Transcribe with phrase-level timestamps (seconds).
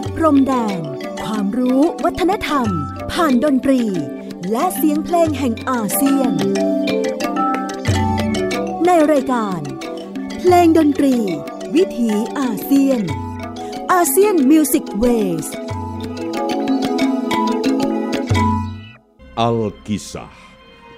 [0.00, 0.80] ดพรมแดน
[1.24, 2.68] ความรู้วัฒนธรรม
[3.12, 3.82] ผ่านดนตรี
[4.50, 6.32] และเสียงเพลงแห่งอาเซียน
[8.86, 9.60] ในรายการ
[10.38, 11.16] เพลงดนตรี
[11.74, 13.02] วิถีอาเซียน
[13.92, 15.04] อาเซียนมิวสิกเว
[15.44, 15.46] ส
[19.40, 20.26] อัลกิสา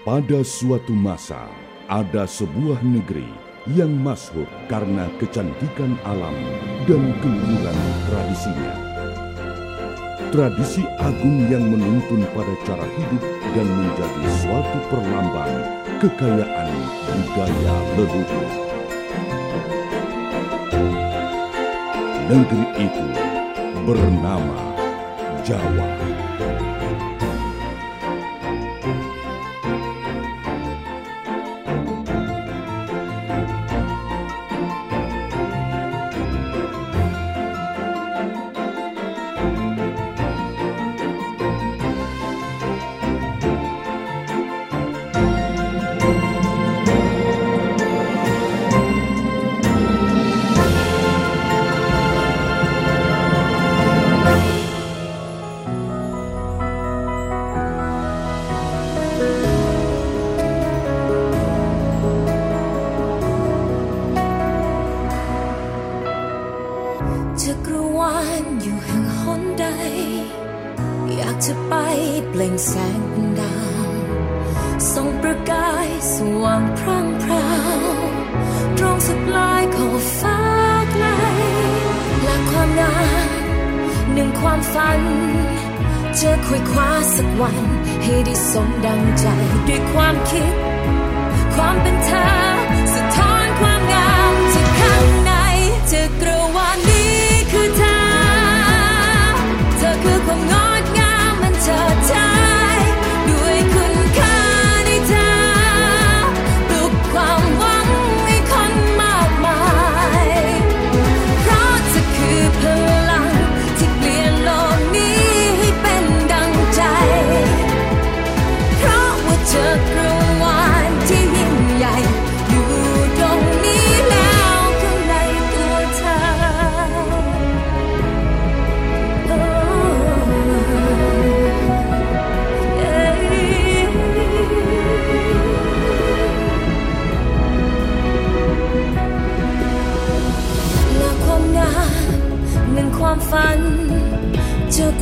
[0.01, 1.45] pada suatu masa
[1.85, 3.29] ada sebuah negeri
[3.69, 6.35] yang masyhur karena kecantikan alam
[6.89, 7.79] dan keunggulan
[8.09, 8.89] tradisinya.
[10.30, 13.18] Tradisi agung yang menuntun pada cara hidup
[13.50, 15.54] dan menjadi suatu perlambang
[15.98, 16.71] kekayaan
[17.11, 18.50] budaya leluhur.
[22.30, 23.07] Negeri itu
[23.82, 24.58] bernama
[25.43, 25.90] Jawa.
[84.91, 85.05] ฝัน
[86.20, 87.56] จะคุยคว้าสักวัน
[88.02, 89.27] ให้ได้สมดังใจ
[89.69, 90.52] ด้วยความคิด
[91.55, 92.49] ความเป็นเธอ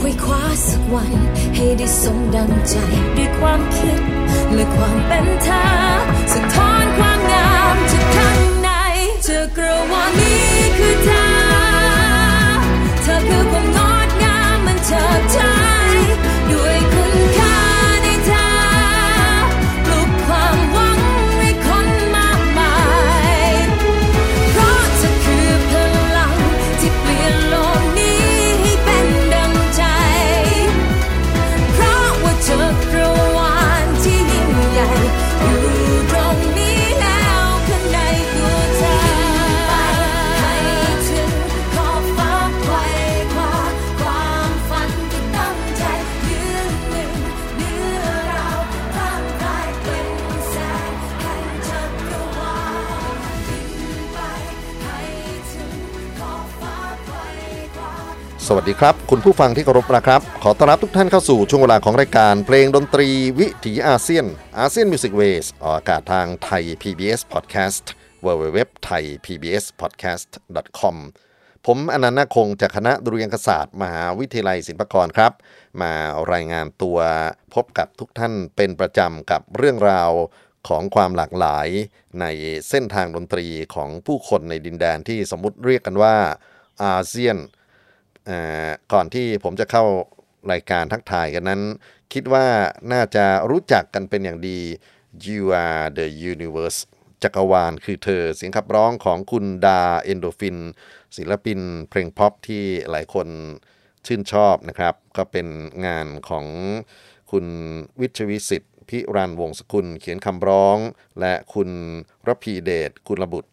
[0.01, 1.13] คุยคว้าสักวัน
[1.55, 2.77] ให้ได้สมดังใจ
[3.17, 3.99] ด้วยความคิด
[4.55, 5.65] และความเป็นเธอ
[6.33, 8.69] สะท้อนความงามจากข้างใน
[9.27, 10.48] จะกกระวานี้
[58.51, 64.27] สวัสดีครับ คุณผู้ฟังที่เคารพนะครับ ขอต้อนรับทุกท่านเข้าสู่ช่วงเวลาของรายการเพลงดนตรีวิถีอาเซียน
[64.59, 67.85] ASEAN Music Ways ออกอากาศทางไทย PBS Podcast
[68.25, 68.59] www
[68.89, 70.31] thai PBS podcast
[70.81, 70.97] com
[71.67, 75.33] ผมอนันต์คงจากคณะดุริยางคศาสตร์ มหาวิทยาลัยศิลปากรครับ
[75.83, 75.93] มา
[76.33, 76.99] รายงานตัว
[77.55, 80.11] พบกับทุกท่านเป็นประจำกับเรื่องราว
[80.69, 81.69] ของความหลากหลาย
[82.21, 82.25] ใน
[82.69, 86.17] เส้นทางดนตรีของผู้คนในดินแดนที่สมมุติเรียกกันว่า
[86.85, 87.39] อาเซียน
[88.93, 89.85] ก่อนที่ผมจะเข้า
[90.53, 91.63] รายการทักทายกันนั้น
[92.13, 92.47] คิดว่า
[92.93, 94.61] น่าจะรู้จักกันเป็นอย่างดี
[95.27, 96.79] You are the universe
[97.23, 100.59] จักรวาลคือเธอเสียงขับร้องของคุณดาเอนโดฟิน
[101.17, 103.29] ศิลปินเพลงพ็อปที่หลายคน
[104.07, 105.47] ชื่นชอบนะครับ ก็เป็น
[105.87, 106.47] งานของ
[107.31, 107.47] คุณ
[108.01, 110.79] วิชวิสิทธิ์พิรันวงศกุลเขียนคำร้อง
[111.21, 111.71] และคุณ
[112.27, 113.51] รพีเดชกุลบุตร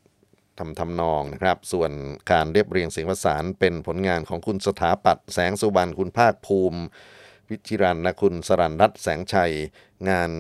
[0.60, 1.92] ทำทำนองนะครับ ส่วน
[2.31, 6.80] การเรียบเรียงเสียงประสานเป็นผลงานของคุณสถาปัตแสงสุบรรณคุณภาคภูมิ
[7.50, 9.54] วิชิรันและคุณสรันรัตแสงชัย
[10.10, 10.31] งาน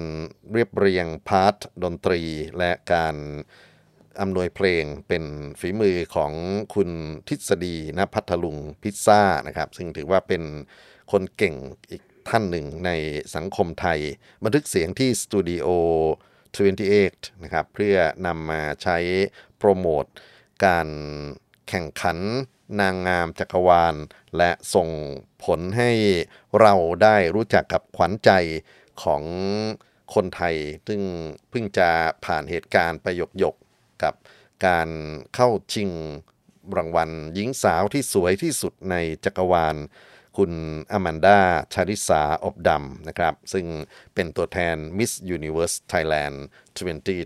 [0.51, 2.21] เรียบเรียงพาร์ทดนตรี
[2.57, 3.15] และการ
[4.21, 5.23] อำนวยเพลงเป็น
[5.59, 6.31] ฝีมือของ
[6.75, 6.89] คุณ
[7.27, 10.43] ทฤษฎีณพัทลุงพิซซ่านะครับ ซึ่งถือว่าเป็น
[11.11, 11.55] คนเก่ง
[11.89, 12.91] อีกท่านหนึ่งใน
[13.35, 13.99] สังคมไทย
[14.43, 15.67] บันทึกเสียงที่สตูดิโอ
[16.55, 18.97] 28 นะครับเพื่อนำมาใช้
[19.57, 20.05] โปรโมท
[20.65, 20.87] การ
[21.69, 22.17] แข่งขัน
[22.79, 23.95] นางงามจักรวาล
[24.37, 24.89] และส่ง
[25.43, 25.91] ผลให้
[26.59, 26.73] เรา
[27.03, 28.31] ได้รู้จักกับขวัญใจ
[29.03, 29.23] ของ
[30.13, 30.55] คนไทย
[30.87, 31.01] ซึ่ง
[31.49, 31.89] เพิ่งจะ
[32.25, 34.13] ผ่านเหตุการณ์ประยกยกๆกับ
[34.65, 34.89] การ
[35.35, 35.89] เข้าชิง
[36.77, 39.75] รางวัลหญิงสาวที่สวยที่สุดในจักรวาล
[40.37, 40.51] คุณ
[40.91, 41.39] อแมนดา
[41.73, 43.65] ชาริสาอบดำนะครับ ซึ่ง
[44.15, 46.35] เป็นตัวแทน Miss Universe Thailand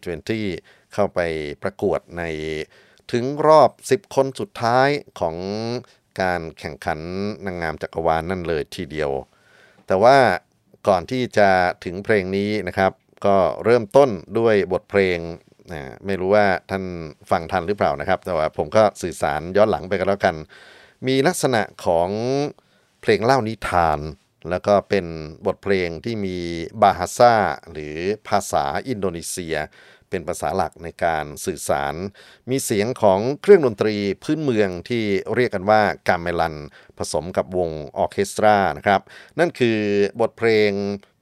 [0.01, 1.19] 2020 เข้าไป
[1.63, 2.23] ประกวดใน
[3.11, 4.89] ถึงรอบ 10 คนสุดท้าย
[5.19, 5.35] ของ
[6.21, 6.99] การแข่งขัน
[7.45, 9.11] นางงามจักรวาลนั่นเลยทีเดียว
[9.87, 10.17] แต่ว่า
[10.87, 11.49] ก่อนที่จะ
[11.85, 12.91] ถึงเพลงนี้นะครับ
[13.25, 15.19] ก็เริ่มต้นด้วยบทเพลง
[15.71, 16.83] นะไม่รู้ว่าท่าน
[17.31, 20.35] ฟังทันหรือเปล่านะครับ แต่ว่าผมก็สื่อสารย้อนหลังไปกันแล้วกัน
[21.07, 22.09] มีลักษณะของ
[23.01, 23.99] เพลงเล่านิทาน
[24.49, 25.05] แล้วก็เป็น
[25.45, 26.37] บทเพลงที่มี
[26.81, 27.35] บาฮาซา
[27.71, 27.97] หรือ
[28.27, 29.55] ภาษาอินโดนีเซีย
[30.09, 31.95] เป็นภาษาหลักในการสื่อสาร
[32.49, 35.03] มีเสียงของเครื่องดนตรีพื้นเมืองที่
[35.35, 36.55] เรียกกันว่ากาเมลัน
[36.97, 39.01] ผสมกับวงออเคสตรานะครับ
[39.39, 39.79] นั่นคือ
[40.19, 40.71] บทเพลง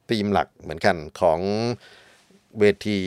[0.09, 1.39] ธีมหลักเหมือนกันของ
[2.59, 3.01] เวที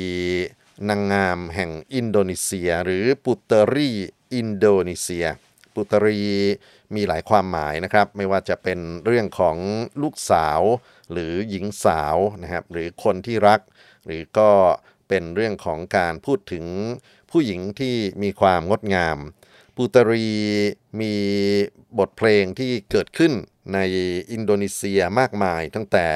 [0.88, 3.96] นางงามแห่งอินโดนีเซีย หรือปุตเตอรี่
[4.34, 5.26] อินโดนีเซีย
[5.80, 6.18] ปุตรี
[6.94, 9.56] มีหลายความหมายนะครับ ไม่ว่าจะเป็นเรื่องของ
[10.02, 10.60] ลูกสาว
[11.12, 13.60] หรือหญิงสาวนะครับ หรือคนที่รัก
[14.06, 14.50] หรือก็
[15.08, 16.64] เป็นเรื่องของการพูดถึง
[17.30, 19.18] ผู้หญิงที่มีความงดงาม
[19.76, 20.26] ปุตรี
[21.00, 21.14] มี
[21.98, 23.32] บทเพลงที่เกิดขึ้น
[23.74, 23.78] ใน
[24.32, 26.06] อินโดนีเซียมากมาย ตั้งแต่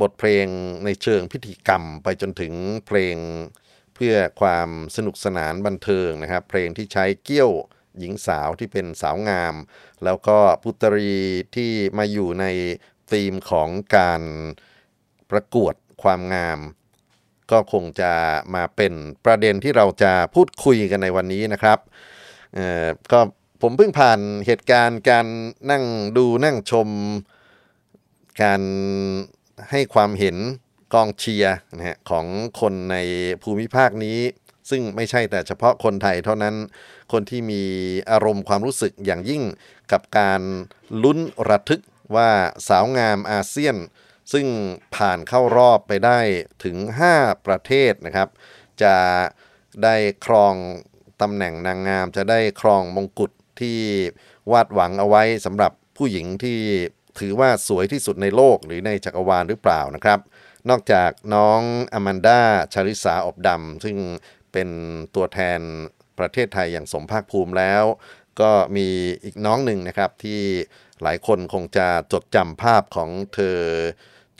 [0.00, 0.46] บทเพลง
[0.84, 2.52] ในเชิงพิธีกรรม ไปจนถึง
[2.86, 3.16] เพลง
[3.94, 7.52] เพื่อความสนุกสนานบันเทิงนะครับ เพลงที่ใช้เกี้ยว
[7.98, 9.54] หญิงสาวที่เป็นสาวงาม
[10.04, 11.12] แล้วก็ปุตรี
[11.56, 12.44] ที่มาอยู่ใน
[13.12, 14.22] ธีมของการ
[15.30, 16.58] ประกวดความงาม
[17.50, 18.12] ก็คงจะ
[18.54, 18.92] มาเป็น
[19.24, 21.78] ประเด็นที่เราจะพูดคุยกันในวันนี้นะครับ
[22.54, 23.20] เออก็
[23.62, 25.26] ผมเพิ่งผ่านเหตุการณ์การ
[25.70, 25.84] นั่ง
[26.16, 26.88] ดูนั่งชม
[28.42, 28.62] การ
[29.70, 30.36] ให้ความเห็น
[30.94, 32.26] กองเชียร์นะฮะของ
[32.60, 32.96] คนใน
[33.42, 34.18] ภูมิภาคนี้
[34.70, 36.54] ซึ่งไม่ใช่แต่เฉพาะคนไทยเท่านั้น
[37.12, 37.62] คนที่มี
[38.10, 39.42] อารมณ์ความรู้สึกอย่างยิ่ง
[39.92, 40.40] กับการ
[41.02, 41.18] ลุ้น
[41.48, 41.82] ระทึก
[42.16, 42.30] ว่า
[42.68, 43.76] สาวงามอาเซียน
[44.32, 44.46] ซึ่ง
[44.94, 46.18] ผ่านเข้ารอบไปได้
[46.64, 46.76] ถึง
[47.12, 48.28] 5 ประเทศนะครับ
[48.82, 48.96] จะ
[49.82, 49.96] ได้
[50.26, 50.54] ครอง
[51.22, 53.30] ตำแหน่งนางงามจะได้ครองมงกุฎ
[53.60, 53.78] ที่
[54.52, 56.58] วาดหวังเอาไว้สำหรับผู้หญิงที่
[57.18, 60.20] ถือว่าสวยที่สุดในโลกหรือในจักรวาลหรือเปล่านะครับ
[60.70, 61.60] นอกจากน้อง
[61.92, 62.40] อแมนดา
[62.72, 63.96] ชาริสาอบดำซึ่ง
[64.56, 64.74] เป็น
[65.16, 65.60] ตัวแทน
[66.18, 67.84] ประเทศไทยอย่างสมภาคภูมิแล้ว
[68.40, 68.88] ก็มี
[69.24, 70.42] อีกน้องหนึ่งนะครับที่
[71.02, 73.58] หลายคนคงจะจดจำภาพของเธอ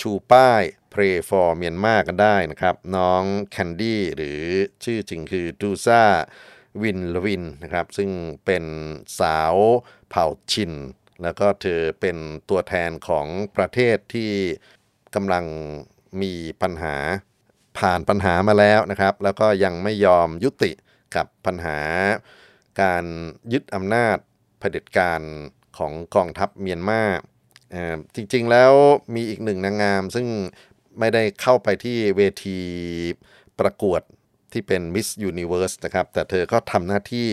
[0.00, 4.40] ชูป้าย Pray for เมียนมากันได้นะครับ น้องแคนดี้หรือ
[4.84, 6.02] ชื่อจริงคือดูซา
[6.82, 8.10] วินลวินนะครับ ซึ่ง
[8.44, 8.64] เป็น
[9.20, 9.54] สาว
[10.08, 10.72] เผ่าชิน
[11.22, 12.16] แล้วก็เธอเป็น
[12.50, 13.26] ตัวแทนของ
[13.56, 14.32] ประเทศที่
[15.14, 15.44] กำลัง
[16.22, 16.32] มี
[16.62, 16.96] ปัญหา
[17.78, 20.72] ผ่านปัญหามาแล้วนะครับ แล้วก็ยังไม่ยอมยุติ
[21.16, 21.78] กับปัญหา
[22.82, 23.04] การ
[23.52, 24.16] ยึดอำนาจ
[24.58, 25.20] เผด็จการ
[25.78, 27.02] ของกองทัพเมียนมา
[27.74, 28.72] อ่อจริงๆแล้ว
[29.14, 30.26] มีอีกหนึ่งนางงาม ซึ่ง
[30.98, 32.60] ไม่ได้เข้าไปที่เวที
[33.60, 34.00] ประกวด
[34.52, 37.28] ที่เป็น Miss Universe นะครับ แต่เธอก็ทำหน้าที่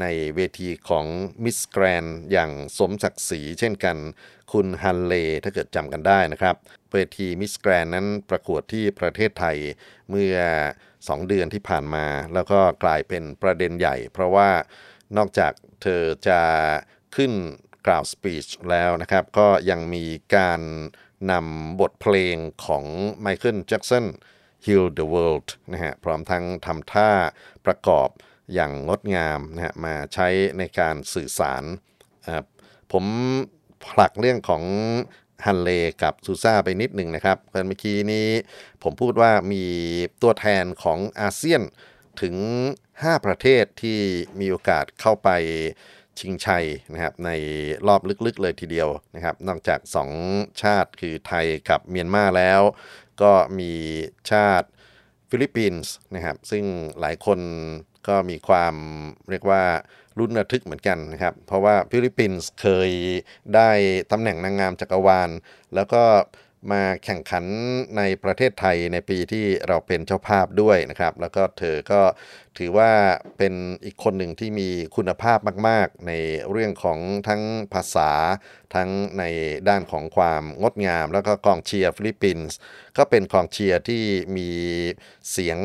[0.00, 1.06] ในเวทีของ
[1.44, 3.96] Miss Grand อย่างสมศักดิ์ศรีเช่นกัน
[4.52, 6.56] คุณฮันเลถ้าเกิดจำกันได้นะครับ
[6.92, 9.56] เวที Miss Grand นั้นประกวดที่ประเทศไทย
[10.10, 10.36] เมื่อ
[10.88, 14.50] 2 เดือนที่ผ่านมา แล้วก็กลายเป็นประเด็นใหญ่ เพราะว่า
[15.16, 16.40] นอกจากเธอจะ
[17.16, 17.32] ขึ้น
[17.86, 20.04] กล่าวสปีชแล้วนะครับ ก็ยังมี
[20.36, 20.60] การ
[21.32, 22.84] นำบทเพลงของ
[23.20, 24.06] ไมเคิลแจ็กสัน
[24.64, 27.10] Heal the World นะฮะพร้อมทั้งทำท่า
[27.66, 28.08] ประกอบ
[28.52, 31.64] อย่างงดงามนะฮะมาใช้ในการสื่อสาร
[32.92, 33.04] ผม
[33.84, 34.64] ผลักเรื่องของ
[35.44, 35.70] ฮันเล
[36.02, 38.28] กับซูซ่าไปนิดหนึ่งนะครับเมื่อกี้นี้
[38.82, 39.64] ผมพูดว่ามี
[40.22, 41.62] ตัวแทนของอาเซียน
[42.22, 42.36] ถึง
[42.82, 43.98] 5 ประเทศที่
[44.40, 45.28] มีโอกาสเข้าไป
[46.18, 47.30] ชิงชัยนะครับใน
[47.86, 49.80] รอบลึกๆเลยทีเดียวนะครับ นอกจาก
[50.20, 52.60] 2 ชาติคือไทยกับเมียนมาแล้ว
[53.22, 53.72] ก็มี
[54.30, 54.68] ชาติ
[55.30, 56.64] ฟิลิปปินส์นะครับ ซึ่ง
[57.00, 57.38] หลายคน
[58.08, 58.74] ก็มีความ
[59.30, 59.62] เรียกว่า
[60.18, 62.90] ลุ้นระทึกเหมือนกันนะครับ เพราะว่าฟิลิปปินส์เคย
[63.54, 63.70] ได้
[64.12, 65.30] ตำแหน่งนางงามจักรวาล
[65.74, 66.02] แล้วก็
[66.72, 67.44] มาแข่งขัน
[67.96, 72.00] ในประเทศไทยในปีที่เราเป็นเจ้าภาพด้วยนะครับ แล้วก็เธอก็
[72.58, 72.90] ถือว่า
[73.38, 76.12] เป็นอีกคนหนึ่งที่มีคุณภาพมาก ๆ ใน
[76.50, 77.42] เรื่องของทั้ง
[77.74, 78.10] ภาษา
[78.74, 79.24] ทั้งใน
[79.68, 82.56] ด้านของความงดงาม แล้วก็กองเชียร์ฟิลิปปินส์
[82.96, 84.02] ก็เป็นกองเชียร์ที่
[84.36, 84.50] มี
[85.30, 85.58] เสียง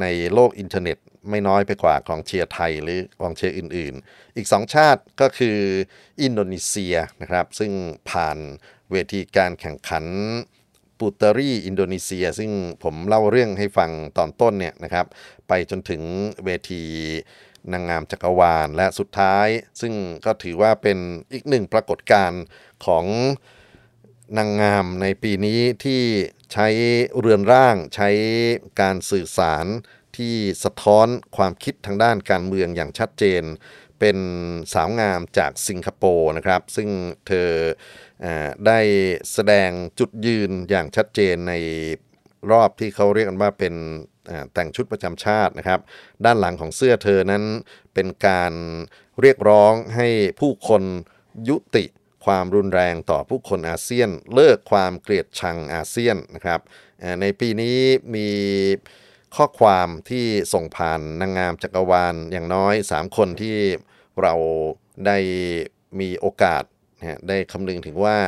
[0.00, 0.98] ในโลกอินเทอร์เน็ต
[1.30, 5.58] ไม่น้อยไปกว่ากองเชียร์ไทยหรือกองเชียร์อื่น ๆ อีกสองชาติก็คือ
[6.22, 7.72] อินโดนีเซียนะครับซึ่ง
[8.10, 8.38] ผ่าน
[8.90, 10.04] เวทีการแข่งขัน
[10.98, 12.50] ปูตรีอินโดนีเซีย ซึ่ง
[12.82, 15.06] ผมเล่าเรื่องให้ฟังตอนต้นเนี่ยนะครับ
[15.48, 16.02] ไปจนถึง
[16.44, 16.82] เวที
[17.72, 19.48] นางงามจักรวาลและสุดท้าย
[19.80, 19.92] ซึ่ง
[20.24, 20.98] ก็ถือว่าเป็น
[21.32, 22.42] อีกหนึ่งปรากฏการณ์
[22.86, 23.04] ของ
[24.38, 26.02] นางงามในปีนี้ที่
[26.52, 26.68] ใช้
[27.18, 28.08] เรือนร่างใช้
[28.80, 29.66] การสื่อสาร
[30.16, 31.06] ที่สะท้อน
[31.36, 33.42] ความคิดทางด้านการเมืองอย่างชัดเจน
[34.00, 34.18] เป็น
[34.74, 36.88] สาวงามจากสิงคโปร์นะครับ ซึ่ง
[37.26, 37.50] เธอ
[38.24, 38.26] อ
[38.66, 38.80] ได้
[39.32, 41.54] แสดงจุดยืนอย่างชัดเจนใน
[42.50, 43.74] รอบที่เขาเรียกกันว่าเป็น
[44.52, 45.80] แต่งชุดประจำชาตินะครับ
[46.24, 47.44] ด้านหลังของเสื้อเธอนั้น
[47.94, 48.52] เป็นการ
[49.20, 50.08] เรียกร้องให้
[50.40, 50.82] ผู้คน
[51.48, 51.84] ยุติ
[52.24, 56.60] ความรุนแรงต่อผู้คนอาเซียน เลิกความเกลียดชังอาเซียนนะครับ
[57.20, 57.78] ในปีนี้
[58.14, 58.28] มี
[59.36, 63.56] ข้อความที่ส่งผ่านนางงามจักรวาลอย่างน้อย 3 คนที่
[64.22, 64.34] เรา
[65.06, 65.18] ได้
[66.00, 66.62] มีโอกาส
[67.28, 68.18] ได้คำนึงถึงว่า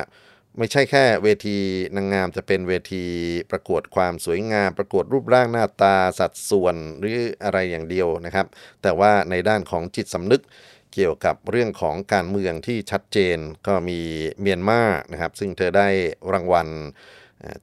[0.58, 1.58] ไม่ใช่แค่เวที
[1.96, 3.04] นางงามจะเป็นเวที
[3.50, 8.46] ประกวดความสวยงาม ประกวดรูปร่างหน้าตาสัดส่วนหรืออะไรอย่างเดียวนะครับ
[8.82, 10.42] แต่ว่าในด้านของจิตสำนึก
[10.94, 14.00] เกี่ยวกับเรื่องของการเมืองที่ชัดเจนก็มี
[14.40, 15.88] เมียนมานะครับ ซึ่งเธอได้
[16.32, 16.68] รางวัล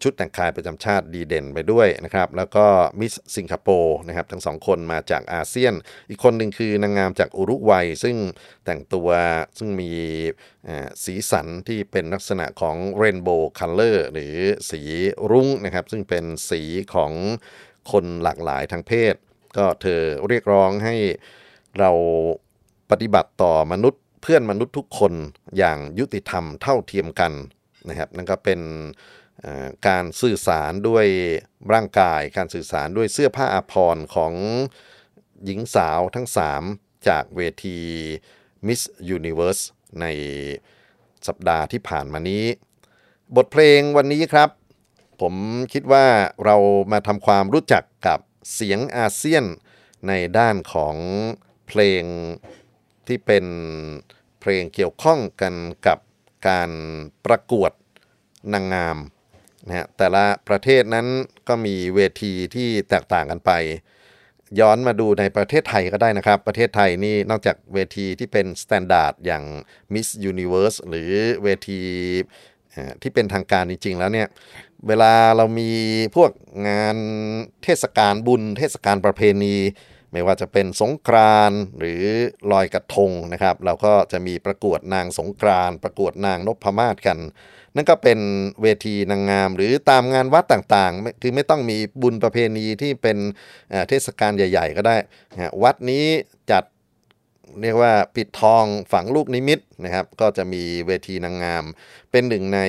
[0.02, 2.66] ชุดแต่งกายประจำชาติดีเด่นไปด้วยนะครับแล้วก็
[3.00, 5.74] Miss สิงคโปร์นะครับทั้งสองคนมาจากอาเซียน
[6.10, 8.16] อีกคนหนึ่งคือนางงามจากอุรุกวัย ซึ่ง
[8.66, 9.10] แต่งตัว
[9.58, 9.92] ซึ่งมี
[11.04, 14.36] สีสันที่เป็นลักษณะของ rainbow color หรือ
[14.72, 14.82] สี
[15.32, 16.62] รุ้งนะครับซึ่งเป็นสี
[16.94, 17.12] ของ
[17.92, 19.16] คนหลากหลายทางเพศ
[19.58, 20.96] ก็เธอเรียกร้องให้
[21.80, 21.92] เรา
[22.92, 25.14] ปฏิบัติต่อมนุษย์เพื่อนมนุษย์ทุกคน
[25.58, 27.34] อย่างยุติธรรมเท่าเทียมกัน
[27.90, 28.60] นะครับนั่นก็เป็น
[29.88, 31.08] การสื่อสารด้วย
[31.74, 34.34] ร่างกาย การสื่อสารด้วยเสื้อผ้าอาภรณ์ของ
[35.46, 36.28] หญิงสาวทั้ง
[36.68, 37.80] 3 จากเวที
[38.68, 38.82] Miss
[39.18, 39.62] Universe
[40.02, 40.06] ใน
[41.28, 42.46] สัปดาห์ที่ผ่านมานี้
[43.36, 44.50] บทเพลงวันนี้ครับ
[45.22, 45.36] ผม
[45.74, 46.06] คิดว่า
[46.46, 46.58] เรา
[46.92, 48.20] มาทำความรู้จักกับ
[48.54, 49.46] เสียงอาเซียน
[50.08, 50.96] ในด้านของ
[51.68, 52.04] เพลง
[53.08, 53.46] ที่เป็น
[54.40, 55.54] เพลงเกี่ยวข้องกัน
[55.88, 56.00] กับ
[56.48, 56.72] การ
[57.26, 57.72] ประกวด
[58.54, 58.98] นางงาม
[59.68, 61.08] นะแต่ละประเทศนั้น
[61.48, 63.52] ก็มีเวทีที่แตกต่างกันไป
[64.60, 69.44] ย้อนมาดูในประเทศไทยก็ได้นะครับ ประเทศไทยนี่นอกจากเวทีที่เป็น standard อย่าง
[69.94, 71.12] Miss Universe หรือ
[71.44, 71.82] เวที
[73.02, 74.28] ที่เป็นทางการจริง ๆ แล้วเนี่ย
[74.88, 75.72] เวลาเรามี
[76.16, 76.32] พวก
[76.68, 76.98] งาน
[77.64, 79.56] เทศกาลบุญ เทศกาลประเพณี
[80.12, 82.02] ไม่ว่าจะเป็นสงกรานหรือ
[82.52, 87.18] ลอยกระทงนะครับ เราก็จะมีประกวดนางสงกรานประกวดนางนพมาศกัน
[87.76, 88.20] นั่นก็เป็น
[88.62, 93.18] เวทีนางงาม หรือตามงานวัดต่างๆ คือไม่ต้องมีบุญประเพณีที่เป็น
[93.90, 94.96] เทศกาลใหญ่ ๆ ก็ได้
[95.64, 96.06] วัดนี้
[96.52, 96.64] จัด
[97.62, 101.64] เรียกว่าปิดทองฝังลูกนิมิตนะครับ ก็จะมีเวทีนางงาม
[102.12, 102.60] เป็นหนึ่งใน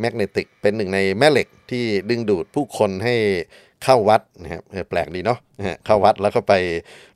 [0.00, 3.16] แมกเนติก เป็นหนึ่งในแม่เหล็กที่ดึงดูดผู้คนให้
[3.84, 5.38] เข้าวัดนะครับแปลกดีเนาะ
[5.84, 6.54] เข้าวัดแล้วก็ไป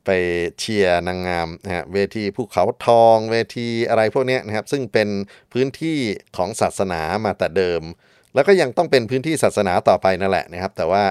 [0.07, 0.11] ไป
[0.59, 5.09] เชียร์นางงามนะฮะเวทีภูเขาทองเวทีอะไรพวกนี้นะครับซึ่งเป็น
[5.53, 5.99] พื้นที่
[6.37, 7.83] ของศาสนามาแต่เดิม
[8.35, 11.03] แล้วก็ยังต้องเป็นพื้นที่ศาสนาต่อไปนั่นแหละนะครับ แต่ว่า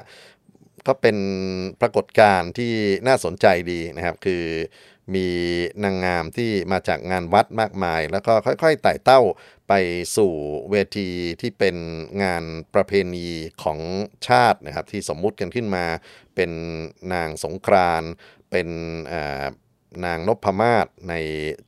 [0.88, 1.18] ก็เป็น
[1.82, 2.74] ปรากฏการณ์ที่
[3.08, 4.44] น่าสนใจดีนะครับ คือ
[5.16, 5.28] มี
[5.84, 9.22] นางงามที่มาจากงานวัดมากมาย แล้วก็ค่อยๆไต่เต้า
[9.68, 9.74] ไป
[10.18, 10.34] สู่
[10.72, 11.10] เวที
[11.42, 11.76] ที่เป็น
[12.24, 13.28] งานประเพณี
[13.64, 13.80] ของ
[14.28, 15.86] ชาตินะครับ ที่สมมุติกันขึ้นมา
[16.36, 16.52] เป็น
[17.14, 18.04] นางสงกราน
[18.52, 18.68] เป็น
[20.06, 21.14] นางนพมาศใน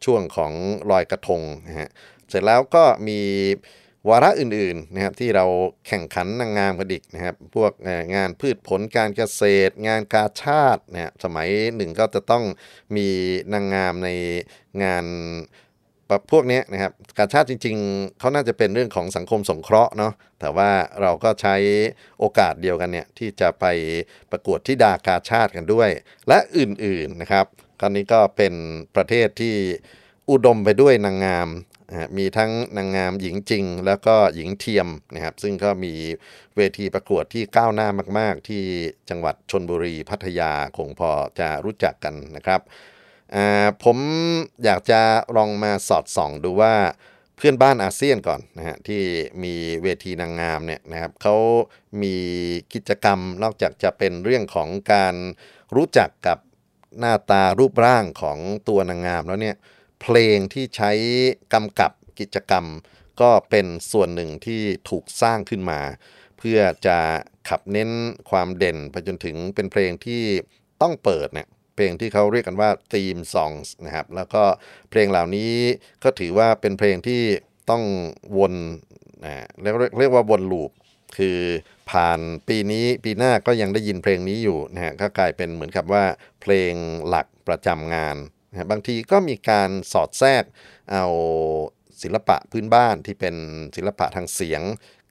[0.05, 0.51] ช่วงของ
[0.91, 1.89] ลอยกระทงนะฮะ
[2.29, 3.19] เสร็จแล้วก็มี
[4.09, 5.45] วาระอื่นๆนะครับที่เรา
[5.87, 7.71] แข่งขันนางงามกันอีกนะครับ พวก
[8.15, 12.43] งานพืชผลการเกษตร งานกาชาตินะสมัยหนึ่งก็จะต้อง
[12.95, 13.07] มี
[13.53, 14.09] นางงามใน
[14.83, 15.05] งาน
[16.31, 20.69] พวกนี้นะครับกาชาติจริง ๆเขาน่าจะเป็นเรื่องของสังคมสงเคราะห์เนาะแต่ว่า
[21.01, 21.55] เราก็ใช้
[22.19, 23.65] โอกาสเดียวกันเนี่ยที่จะไป
[24.31, 25.89] ประกวดที่ดากาชาติกันด้วย
[26.27, 27.45] และอื่นๆนะครับ
[27.79, 28.53] คราวนี้ก็เป็น
[28.95, 29.55] ประเทศที่
[30.29, 31.49] อุดมไปด้วยนางงาม
[32.17, 35.93] มีทั้งนางงามหญิงจริง แล้วก็หญิงเทียมนะครับซึ่งก็มี
[36.55, 37.87] เวทีประกวดที่ก้าวหน้า
[38.19, 38.63] มาก ๆ ที่
[39.09, 42.61] จังหวัดชนบุรีพัทยาคงพอจะรู้จักกันนะครับ
[43.83, 43.97] ผม
[44.63, 45.01] อยากจะ
[45.37, 46.75] ลองมาสอดส่องดูว่า
[47.35, 49.01] เพื่อนบ้านอาเซียนก่อนนะฮะที่
[49.43, 49.53] มี
[49.83, 51.35] เวทีนางงามเนี่ยนะครับเขา
[52.01, 52.15] มี
[52.73, 55.15] กิจกรรมนอกจากจะเป็นเรื่องของการ
[55.75, 56.37] รู้จักกับ
[56.99, 59.55] หน้าตารูปร่างของตัวนางงามแล้วเนี่ย
[60.07, 60.91] เพลงที่ใช้
[61.53, 62.65] กำกับกิจกรรม
[63.21, 65.79] ก็เป็นส่วนหนึ่งที่ถูกสร้างขึ้นมา
[66.37, 66.97] เพื่อจะ
[67.49, 67.89] ขับเน้น
[68.29, 70.23] ความเด่นไปจนถึงเป็นเพลงที่
[70.81, 74.43] ต้องเปิดเนี่ยเพลงที่เขาเรียกกันว่า theme songs นะครับ แล้วก็
[74.89, 75.53] เพลงเหล่านี้
[76.03, 77.21] ก็ถือว่าเป็นเพลงที่
[77.69, 77.83] ต้อง
[78.37, 78.55] วน
[79.23, 80.71] นะเรียกเรียกว่าวนลูป
[81.17, 81.39] คือ
[81.91, 86.03] ผ่านปีนี้ปีหน้าก็ยังได้ยินเพลงนี้อยู่นะฮะก็กลายเป็นเหมือนกับว่า
[86.41, 86.73] เพลง
[87.07, 88.17] หลักประจำงาน
[88.55, 90.43] นะบางทีก็มีการสอดแทรก
[90.91, 91.05] เอา
[92.03, 93.35] ศิลปะพื้นบ้านที่เป็น
[93.75, 94.61] ศิลปะทางเสียง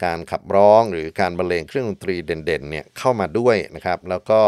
[0.05, 4.41] การขับร้องหรือการบรรเลงเครื่องดนตรีเด่นๆเนี่ยเข้ามาด้วยนะครับ แล้วก็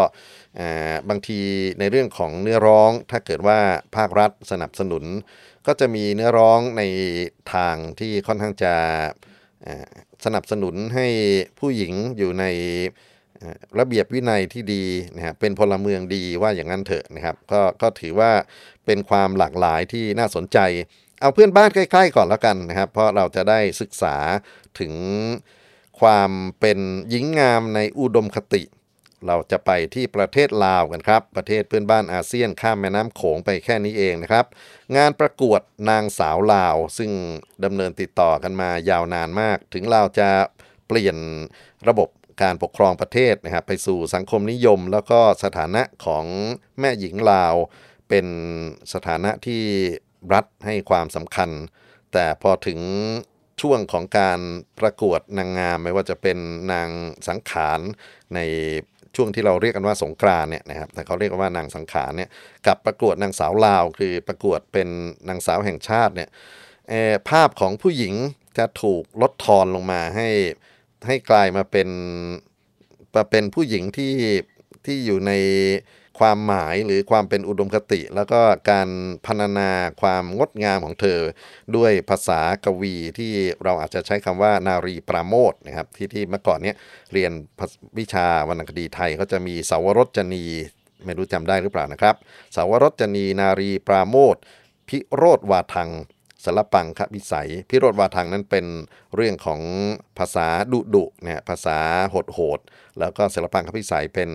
[1.09, 1.41] บางที
[1.79, 3.59] ในเรื่องของเนื้อร้องถ้าเกิดว่า
[3.97, 5.05] ภาครัฐสนับสนุน
[5.67, 6.83] ก็จะมีเนื้อร้องใน
[7.55, 8.75] ทางที่ค่อนข้างจะ
[10.25, 11.07] สนับสนุนให้
[11.59, 12.45] ผู้หญิงอยู่ใน
[13.79, 14.85] ระเบียบวินัยที่ดี
[15.17, 18.33] นะฮะเป็นพลเมืองดีว่าอย่างนั้นเถอะนะครับก็ก็ถือว่า
[18.87, 20.59] เป็นความหลากหลายที่น่าสนใจ
[21.21, 24.17] เอาเพื่อนบ้านใกล้ๆก่อนแล้วกันนะครับ เพราะเราจะได้ศึกษา
[24.79, 24.93] ถึง
[26.00, 26.79] ความเป็น
[27.11, 28.62] หญิงงามในอุดมคติ
[29.26, 34.47] เราจะไปที่ประเทศลาวกันครับ ประเทศเพื่อนบ้านอาเซียนข้ามแม่น้ำโขงไปแค่นี้เองนะครับ
[34.97, 35.61] งานประกวด
[35.91, 37.11] นางสาวลาว ซึ่ง
[37.65, 40.29] ดำเนินติดต่อกันมายาวนานมาก ถึงเราจะ
[40.88, 41.17] เปลี่ยน
[41.88, 42.09] ระบบ
[42.43, 46.25] การปกครองประเทศนะครับไปสู่สังคมนิยม แล้วก็สถานะของ
[46.81, 47.55] แม่หญิงลาว
[48.09, 48.26] เป็น
[48.93, 49.62] สถานะที่
[50.33, 51.50] รัฐให้ความสำคัญ
[52.12, 52.81] แต่พอถึง
[53.61, 54.40] ช่วงของการ
[54.81, 56.38] ประกวดนางงามไม่ว่าจะเป็น
[56.73, 56.88] นาง
[57.28, 57.81] สังขาร
[58.35, 58.40] ใน
[59.16, 62.31] ช่วงที่เราเรียกกันว่าสงกรานเนี่ยนะครับแต่เขาเรียกว่านางสังขารเนี่ย
[62.66, 64.88] กับประกวดนางสาวลาว คือประกวดเป็น
[65.28, 66.28] นางสาวแห่งชาติเนี่ย
[67.31, 68.14] ภาพของผู้หญิง
[68.59, 70.28] จะถูกลดทอนลงมาให้
[71.07, 71.88] ให้กลายมาเป็น
[73.15, 74.15] มาเป็นผู้หญิงที่
[74.87, 75.33] ที่อยู่ใน
[76.19, 78.88] ความหมายหรือความเป็นอุดมคติ แล้วก็การ
[79.26, 81.21] พรรณนาความงดงามของเธอ
[81.76, 83.33] ด้วยภาษากวีที่
[83.65, 86.76] เราอาจจะใช้คำว่านารีปราโมทนะครับที่ที่เมื่อก่อนเนี้ย
[87.13, 87.32] เรียน
[87.99, 90.45] วิชาวรรณคดีไทยก็จะมีสาวรสจนี
[91.04, 92.15] ไม่รู้จำได้หรือเปล่านะครับ
[92.56, 94.37] สาวรสจนีนารีปราโมท
[94.89, 95.91] พิโรธวาทัง
[96.47, 98.67] สารปังคพิสัย พิโรธวาทางนั้นเป็น
[99.15, 99.61] เรื่องของ
[100.19, 101.78] ภาษาดุดุเนี่ยภาษา
[102.11, 102.61] โหดโหด
[102.99, 104.30] แล้วก็สารปังคพิสัยเป็น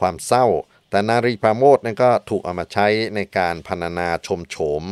[0.00, 0.46] ความเศร้า
[0.90, 4.84] แต่นารีปาโมทนั่นก็ถูกเอามาใช้ในการพรรณนาชมโฉม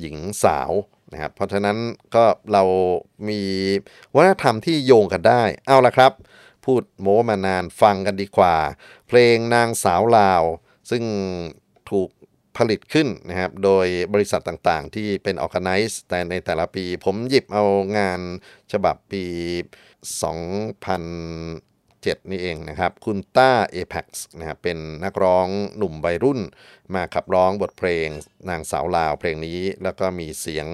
[0.00, 0.70] หญิงสาว
[1.12, 1.78] นะครับเพราะฉะนั้น
[2.14, 2.62] ก็เรา
[3.28, 3.40] มี
[4.14, 6.12] วัฒนธรรมที่โยงกันได้ เอาละครับ
[6.64, 8.56] พูดโม้มานานฟังกันดีกว่า
[9.08, 10.42] เพลงนางสาวลาว
[10.90, 11.02] ซึ่ง
[11.90, 12.08] ถูก
[12.56, 17.64] ผลิตขึ้นนะครับ โดยบริษัทต่างๆ ที่เป็น organize แต่ในแต่ละปี ผมหยิบเอา
[17.98, 18.20] งาน
[18.72, 24.06] ฉบับปี 2007 นี่เองนะครับ คุณต้าเอ p พ x
[24.38, 26.40] นะครับเป็นนักร้องหนุ่มวัยรุ่น
[26.94, 28.08] มาขับร้องบทเพลง
[28.48, 30.66] นางสาวลาวเพลงนี้ แล้วก็มีเสียง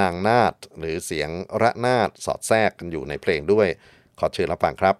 [0.00, 1.30] นางนาฏหรือเสียง
[1.62, 3.68] ระนาดสอดแทรกกันอยู่ในเพลงด้วย
[4.18, 4.96] ขอเชิญรับฟังครับ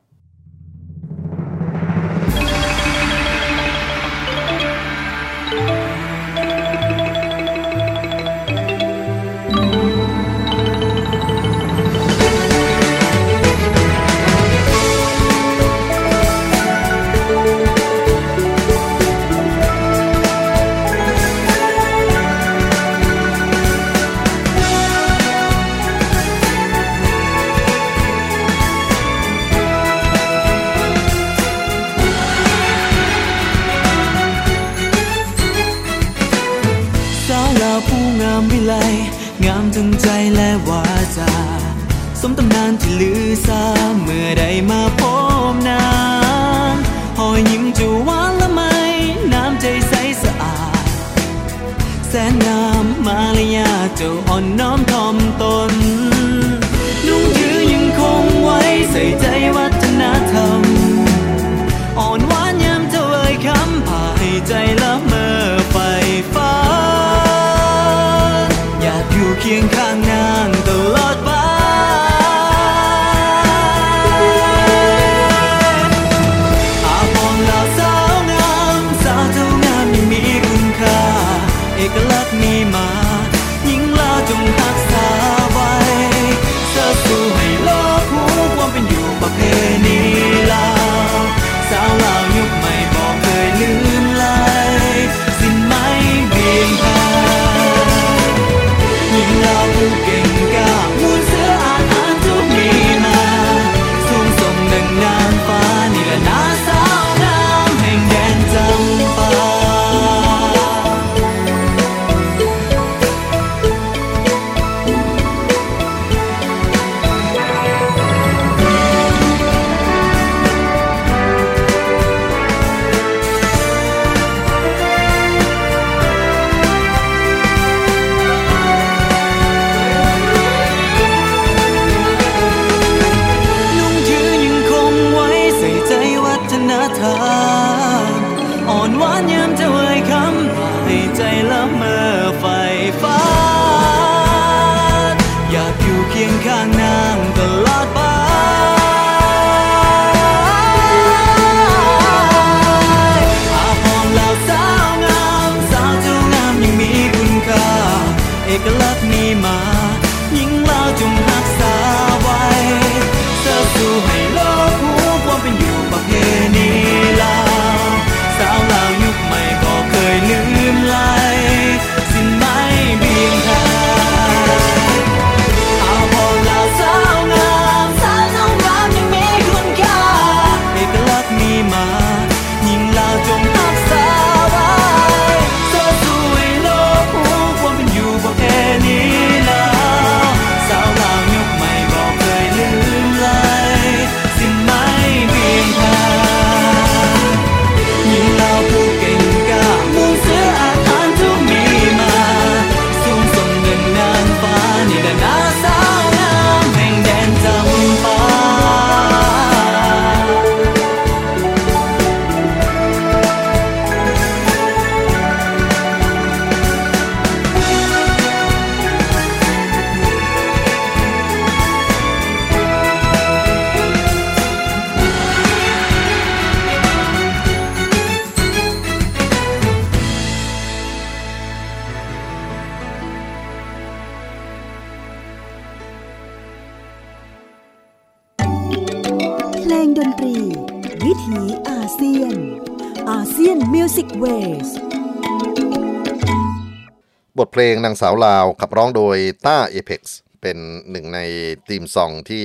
[247.39, 249.17] บทเพลงนางสาวลาวขับร้องโดย
[249.47, 250.59] ต้าเอเพ็กซ์เป็น
[250.91, 251.21] หนึ่งใน
[251.69, 252.45] theme song ที่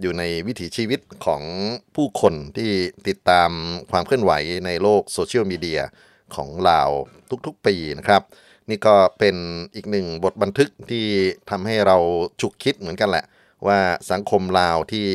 [0.00, 1.42] อยู่ในวิถีชีวิตของ
[1.94, 2.70] ผู้คนที่
[3.08, 3.50] ติดตาม
[3.90, 4.32] ความเคลื่อนไหว
[4.66, 5.80] ในโลกโซเชียลมีเดีย
[6.34, 6.90] ของลาว
[7.46, 8.22] ทุกๆปีนะครับ
[8.68, 9.36] นี่ก็เป็น
[9.74, 11.06] อีกหนึ่งบทบันทึกที่
[11.50, 11.96] ทำให้เรา
[12.40, 13.24] ฉุกคิดเหมือนกันแหละ
[13.66, 13.78] ว่า
[14.10, 15.06] สังคมลาวที่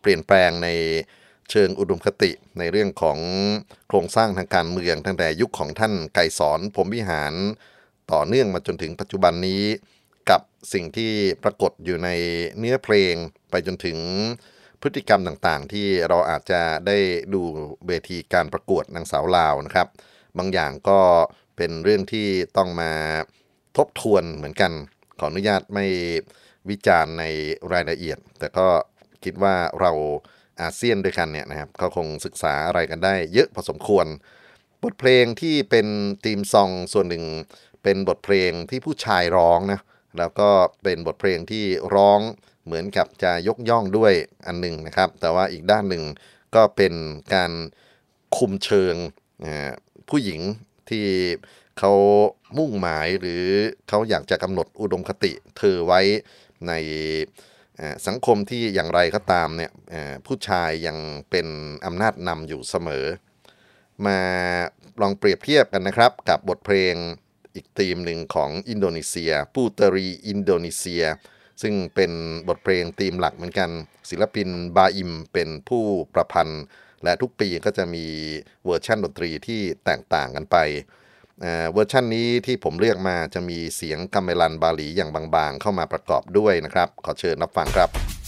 [0.00, 0.68] เปลี่ยนแปลงใน
[1.50, 3.18] เชิงอุดมคติในเรื่องของ
[3.88, 7.34] โครงสร้างทางการเมืองตั้งแต่ยุคของท่านไก่สอนพรหมวิหาร
[8.12, 9.62] ต่อเนื่องมาจนถึงปัจจุบันนี้
[10.30, 10.40] กับ
[10.72, 11.12] สิ่งที่
[11.44, 12.08] ปรากฏอยู่ใน
[12.58, 13.14] เนื้อเพลง
[13.50, 13.98] ไปจนถึง
[14.80, 16.98] พฤติกรรมต่างๆ ที่เราอาจจะได้
[17.34, 17.42] ดู
[17.86, 19.88] เวทีการประกวดนางสาวลาวนะครับ
[20.38, 21.00] บางอย่างก็
[21.56, 22.92] เป็นเรื่องที่ต้องมา
[23.76, 24.72] ทบทวนเหมือนกัน
[25.18, 25.86] ขออนุญาตไม่
[26.70, 27.24] วิจารณ์ใน
[27.72, 28.66] รายละเอียด แต่ก็
[29.24, 29.92] คิดว่าเรา
[30.60, 34.06] อาเซียนด้วยกันเนี่ยนะครับก็คงศึกษาอะไรกันได้เยอะพอสมควร
[34.82, 35.86] บทเพลงที่เป็น
[36.24, 37.24] ธีมซองส่วนหนึ่ง
[37.82, 39.80] เป็นบทเพลงที่ผู้ชายร้องนะ
[40.18, 40.48] แล้วก็
[40.82, 41.64] เป็นบทเพลงที่
[41.94, 42.20] ร้อง
[42.64, 44.12] เหมือนกับจะยกย่องด้วย
[44.46, 46.04] อันหนึ่งนะครับ แต่ว่าอีกด้านหนึ่ง
[46.54, 46.94] ก็เป็น
[47.34, 47.52] การ
[48.36, 48.94] คุมเชิง
[50.08, 50.40] ผู้หญิง
[50.90, 51.06] ที่
[51.78, 51.92] เขา
[52.58, 53.44] มุ่งหมายหรือ
[53.88, 56.00] เขาอยากจะกำหนดอุดมคติเธอไว้
[56.68, 56.72] ใน
[58.06, 59.70] สังคมที่อย่างไรก็ตามเนี่ย
[60.26, 60.96] ผู้ชายยัง
[61.30, 61.46] เป็น
[61.86, 63.06] อำนาจนำอยู่เสมอ
[64.06, 64.18] มา
[65.00, 66.94] ลองเปรียบเทียบกันนะครับกับบทเพลง
[67.54, 71.04] อีกธีมหนึ่งของอินโดนีเซีย ปูตรีอินโดนีเซีย
[71.62, 72.12] ซึ่งเป็น
[72.48, 73.70] บทเพลงธีมหลักเหมือนกัน
[74.10, 75.84] ศิลปินบาอิมเป็นผู้
[76.14, 76.62] ประพันธ์
[77.04, 78.04] และทุกปีก็จะมี
[78.64, 80.56] เวอร์ชันดนตรีที่แตกต่างกันไป
[81.40, 88.19] เอ่อเวอร์ชันนี้ที่ผมเลือกมาจะมีเสียงกัมเมลันบาหลีอย่างบางๆ เข้ามาประกอบด้วยนะครับ ขอเชิญรับฟังครับ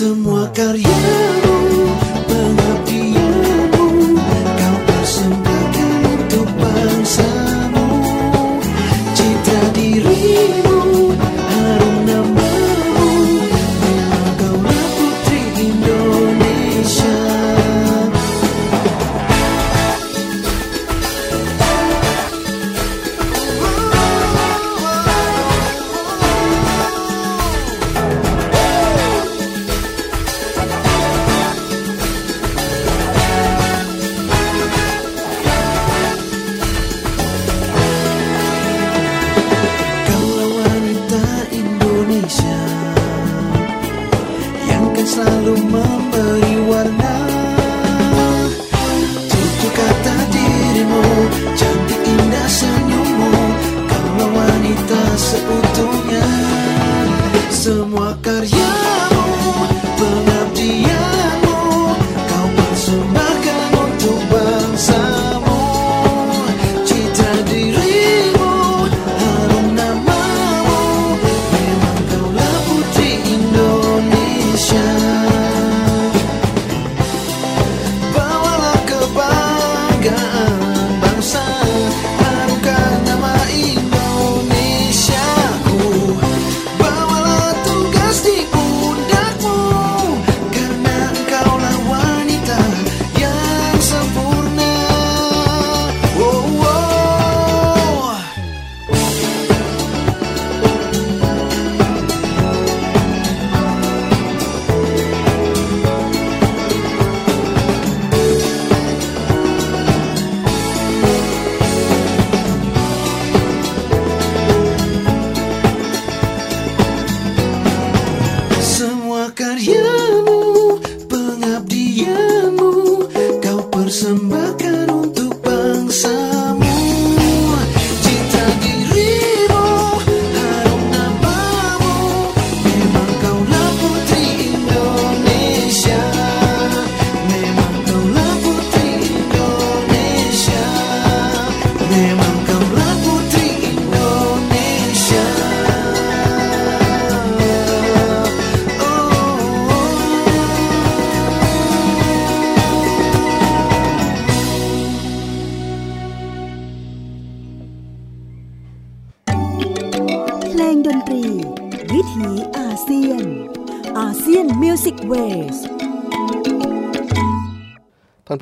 [0.00, 0.26] to them,
[0.76, 1.47] you?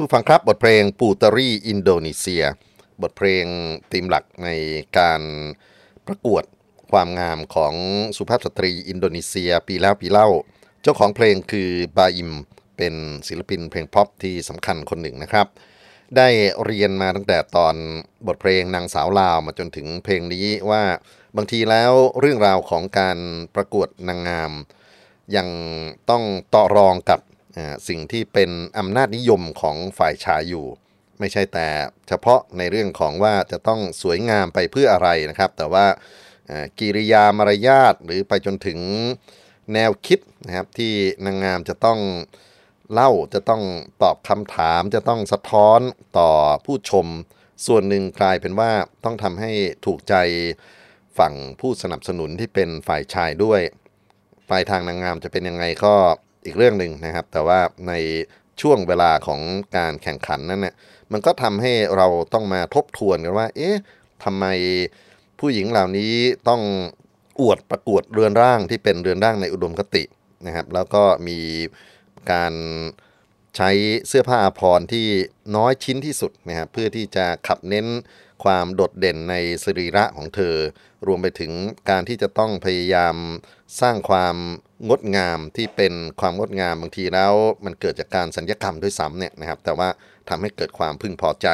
[0.07, 2.45] ผู้ฟังครับบทเพลงปูตรีอินโดนีเซีย
[3.03, 3.45] บทเพลง
[3.93, 4.49] ธีมหลักใน
[4.99, 5.23] การ
[6.07, 6.45] ประกวด
[6.91, 7.75] ความงามของ
[8.17, 10.29] สุภาพสตรีอินโดนีเซีย ปีแล้วปีเล่า
[10.83, 12.31] เจ้าของเพลงคือบาอิม
[12.77, 12.95] เป็น
[13.29, 15.47] ศิลปินเพลงพ็อปที่สำคัญคนหนึ่งนะครับ
[16.17, 16.29] ได้
[16.65, 17.75] เรียนมาตั้งแต่ตอน
[18.27, 20.83] บทเพลงนางสาวลาวมาจนถึงเพลงนี้ว่า
[21.37, 23.19] บางทีแล้วเรื่องราวของการ
[23.55, 24.53] ประกวดนางงาม
[25.37, 25.49] ยัง
[26.11, 26.23] ต้อง
[26.55, 27.21] ต่อรองกับ
[27.89, 30.67] สิ่งที่เป็นอำนาจนิยมของฝ่ายชายอยู่
[31.21, 31.69] ไม่ใช่แต่
[32.09, 35.87] เฉพาะในเรื่องของว่าจะต้องสวยงามไปเพื่ออะไรนะครับ แต่ว่า
[36.79, 38.79] กิริยามารยาทหรือไปจนถึง
[39.75, 40.93] แนวคิดนะครับที่
[41.27, 42.01] นางงามจะต้อง
[42.93, 43.63] เล่าจะต้อง
[44.03, 45.81] ตอบคำถาม จะต้องสะท้อน
[46.19, 46.31] ต่อ
[46.65, 47.07] ผู้ชม
[47.67, 48.71] ส่วนหนึ่งกลายเป็นว่า
[49.05, 49.53] ต้องทำให้
[49.87, 50.15] ถูกใจ
[51.19, 53.61] ฝั่งผู้สนับสนุนที่เป็นฝ่ายชายด้วย
[54.49, 55.95] ปลายทางนางงามจะเป็นยังไงก็
[56.47, 57.93] อีกเรื่องหนึ่งนะครับ แต่ว่าใน
[58.61, 59.41] ช่วงเวลาของ
[59.77, 60.75] การแข่งขันนั้นเนี่ย
[61.13, 63.77] มันก็ทำให้เราต้องมาทบทวนกันว่า เอ๊ะ
[64.25, 64.45] ทำไม
[65.41, 66.13] ผู้หญิงเหล่านี้
[66.49, 66.63] ต้อง
[67.41, 70.05] อวดประกวดเรือนร่างที่เป็นเรือนร่างในอุดมคติ
[70.47, 71.39] นะครับ แล้วก็มี
[72.33, 72.55] การ
[73.57, 73.71] ใช้
[74.09, 75.07] เสื้อผ้าอาภรณ์ที่
[75.57, 77.87] น้อยชิ้นที่สุดนะครับเพื่อที่จะขับเน้น
[78.45, 80.55] ความโดดเด่นในสรีระของเธอ
[81.07, 81.53] รวมไปถึง
[81.91, 83.17] การที่จะต้องพยายาม
[83.81, 84.37] สร้างความ
[84.89, 87.33] งดงามที่เป็นความงดงามบางทีแล้ว
[87.65, 89.89] มันเกิดจากการสัญญกรรมด้วยซ้ำเนี่ยนะครับ แต่ว่า
[90.29, 91.49] ทำให้เกิดความพึงพอใจ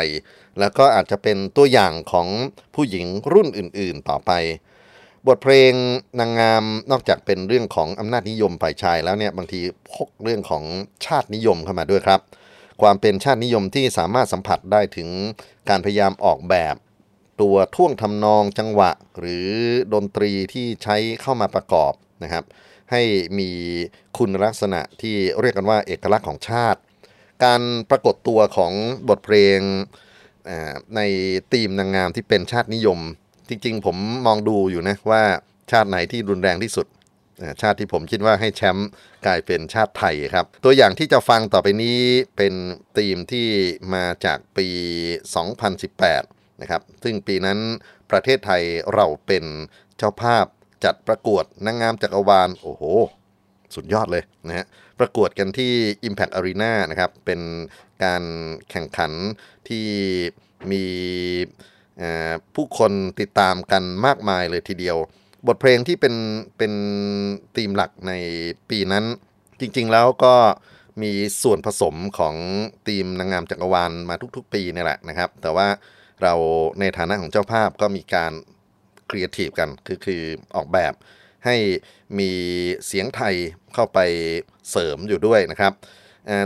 [0.60, 2.28] แล้วก็อาจจะเป็นตัวอย่างของ
[2.74, 4.32] ผู้หญิงรุ่นอื่นๆต่อไป
[5.28, 5.72] บทเพลง
[6.20, 9.60] นางงามนอกจากเป็นเรื่องของอำนาจนิยมฝ่ายชายแล้วเนี่ยบางที
[9.92, 10.64] พกเรื่องของ
[11.06, 12.20] ชาตินิยมเข้ามาด้วยครับ
[12.82, 15.08] ความเป็นชาตินิยมที่สามารถสัมผัสได้ถึง
[15.68, 16.74] การพยายามออกแบบ
[17.40, 19.48] ตัวท่วงทำนองจังหวะ หรือ
[19.94, 22.44] ดนตรีที่ใช้เข้ามาประกอบนะครับ
[22.92, 23.02] ให้
[23.38, 23.50] มี
[24.18, 26.80] คุณลักษณะที่เรียกกันว่าเอกลักษณ์ของชาติ
[27.44, 28.72] การปรากฏตัวของ
[29.08, 29.58] บทเพลง
[30.96, 31.00] ใน
[31.52, 32.98] ธีมนางงามที่เป็นชาตินิยม
[33.48, 35.22] จริงๆ ผมมองดูอยู่นะว่า
[35.70, 36.86] ชาติไหนที่รุนแรงที่สุด
[37.62, 38.88] ชาติที่ผมคิดว่าให้แชมป์
[39.26, 41.98] กลายเป็นชาติไทยครับ ตัวอย่างที่จะฟังต่อไปนี้
[42.36, 42.54] เป็น
[42.98, 43.46] ธีมที่
[43.94, 44.68] มาจากปี
[46.04, 47.58] 2018 นะครับ ซึ่งปีนั้น
[48.10, 48.62] ประเทศไทย
[48.94, 49.44] เราเป็น
[49.96, 50.46] เจ้าภาพ
[50.84, 52.82] จัดประกวดนางงามจักรวาลโอ้โห
[53.74, 54.66] สุดยอดเลยนะฮะ
[55.00, 55.72] ประกวดกันที่
[56.08, 57.40] Impact Arena นะครับ เป็น
[58.04, 58.22] การ
[58.70, 59.12] แข่งขัน
[59.68, 59.86] ที่
[60.70, 60.84] มี
[62.54, 64.96] ผู้คนติดตามกันมากมายเลยทีเดียว
[65.46, 66.14] บทเพลงที่เป็น
[66.58, 66.72] เป็น
[67.56, 68.12] ธีมหลักใน
[68.70, 69.04] ปีนั้น
[69.60, 70.34] จริงๆแล้วก็
[71.02, 72.34] มีส่วนผสมของ
[72.88, 75.68] ธีมนางงามจักรวาลมาทุกๆ ปีนี่แหละนะครับ แต่ว่า
[76.22, 76.34] เรา
[76.80, 78.32] ในฐานะของเจ้าภาพก็มีการ
[79.12, 80.22] ครีเอทีฟกัน คือคือ
[80.56, 80.92] ออกแบบ
[81.46, 81.56] ให้
[82.18, 82.30] มี
[82.86, 83.34] เสียงไทย
[83.74, 83.98] เข้าไป
[84.70, 85.72] เสริมอยู่ด้วยนะครับ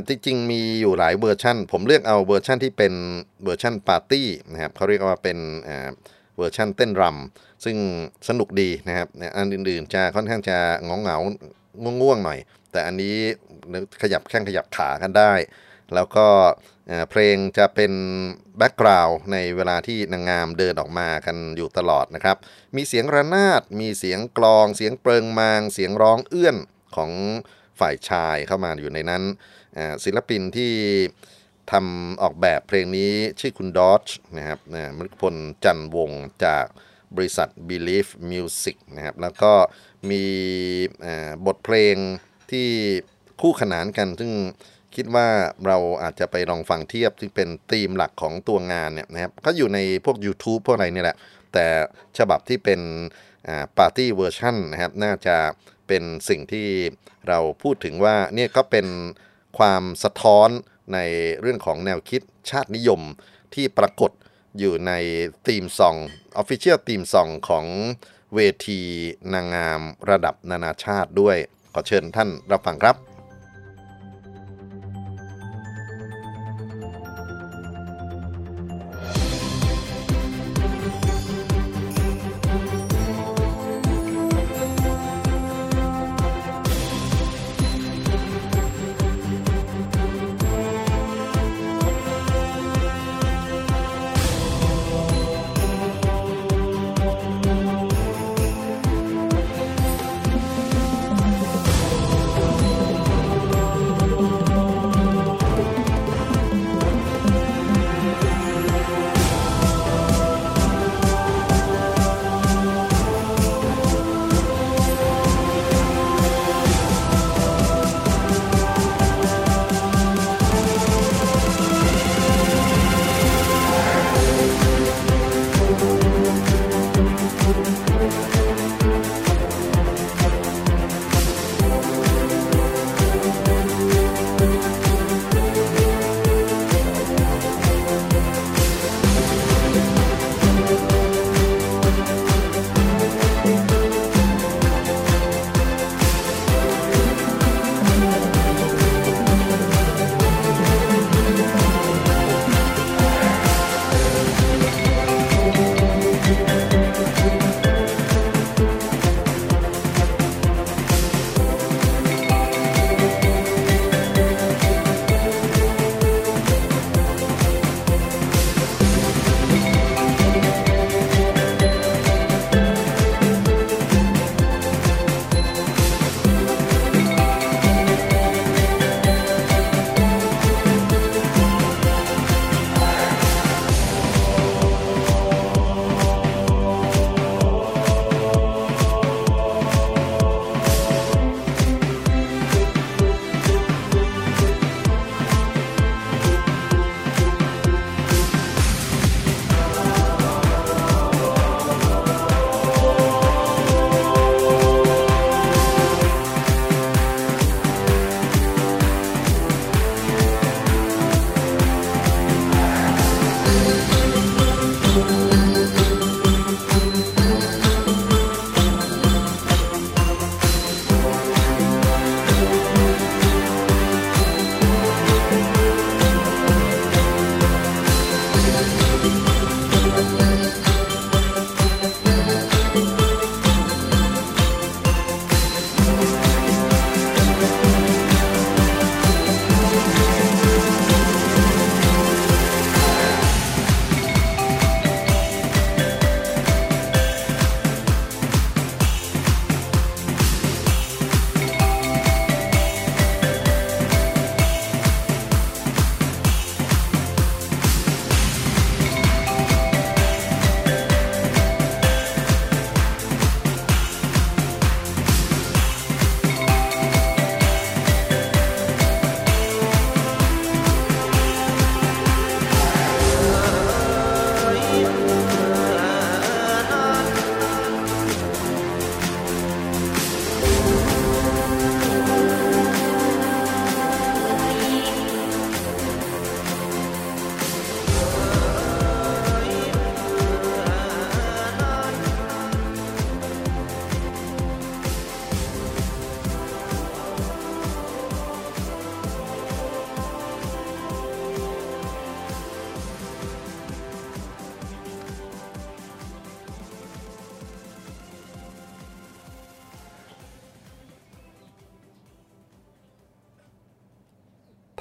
[0.08, 2.94] จริงๆ มีอยู่หลายเวอร์ชันผมเลือกเอาเวอร์ชันที่เป็น
[3.44, 5.38] เวอร์ชันปาร์ตี้นะครับเขาเรียกว่าเป็น
[6.36, 7.76] เวอร์ชันเต้นรำซึ่ง
[8.28, 11.16] สนุกดีนะครับอันอื่นๆจะค่อนข้างจะงงเหงา
[12.00, 12.38] ง่วงๆหน่อย
[12.72, 13.14] แต่อันนี้
[14.02, 15.32] ขยับแข้งขยับขากันได้
[15.94, 16.26] แล้วก็
[17.10, 17.92] เพลงจะเป็น
[18.58, 22.36] background ในเวลาที่นางงามเดินออกมากันอยู่ตลอดนะครับ
[22.76, 26.56] มีเสียงระนาด มีเสียงกลอง เสียงเปริงมาง เสียงร้องเอื้อน
[26.96, 27.10] ของ
[27.80, 29.22] ฝ่ายชายเข้ามาอยู่ในนั้น
[30.04, 30.72] ศิลปินที่
[31.72, 36.66] ทำออกแบบเพลงนี้ชื่อคุณดอชนะครับนะมฤคพลจันวงศ์จาก
[37.16, 39.52] บริษัท Believe Music นะครับ แล้วก็
[40.10, 40.24] มี
[41.46, 41.96] บทเพลง
[42.50, 42.68] ที่
[43.40, 44.32] คู่ขนานกันซึ่ง
[44.96, 45.28] คิดว่า
[45.66, 51.16] เราอาจจะไปลองฟังเทียบซึ่งเป็นธีมหลักของตัวงานเนี่ยนะครับก็อยู่ในพวก YouTube พวกอะไรนี่แหละ
[51.52, 51.66] แต่
[52.18, 52.80] ฉบับที่เป็น
[53.78, 55.36] party version นะครับน่าจะ
[55.88, 56.68] เป็นสิ่งที่
[57.28, 58.86] เราพูดถึงว่าเนี่ยก็เป็น
[59.58, 60.48] ความสะท้อน
[60.94, 60.98] ใน
[61.40, 63.00] เรื่องของแนวคิดชาตินิยม
[63.54, 64.10] ที่ปรากฏ
[64.58, 64.92] อยู่ใน
[65.48, 65.96] ทีมซอง
[66.36, 67.66] ออฟฟิเชียลทีมซองของ
[68.34, 68.80] เวที
[69.34, 69.80] นางงาม
[70.10, 71.36] ระดับนานาชาติด้วย
[71.72, 72.96] ขอเชิญท่านรับฟังครับ「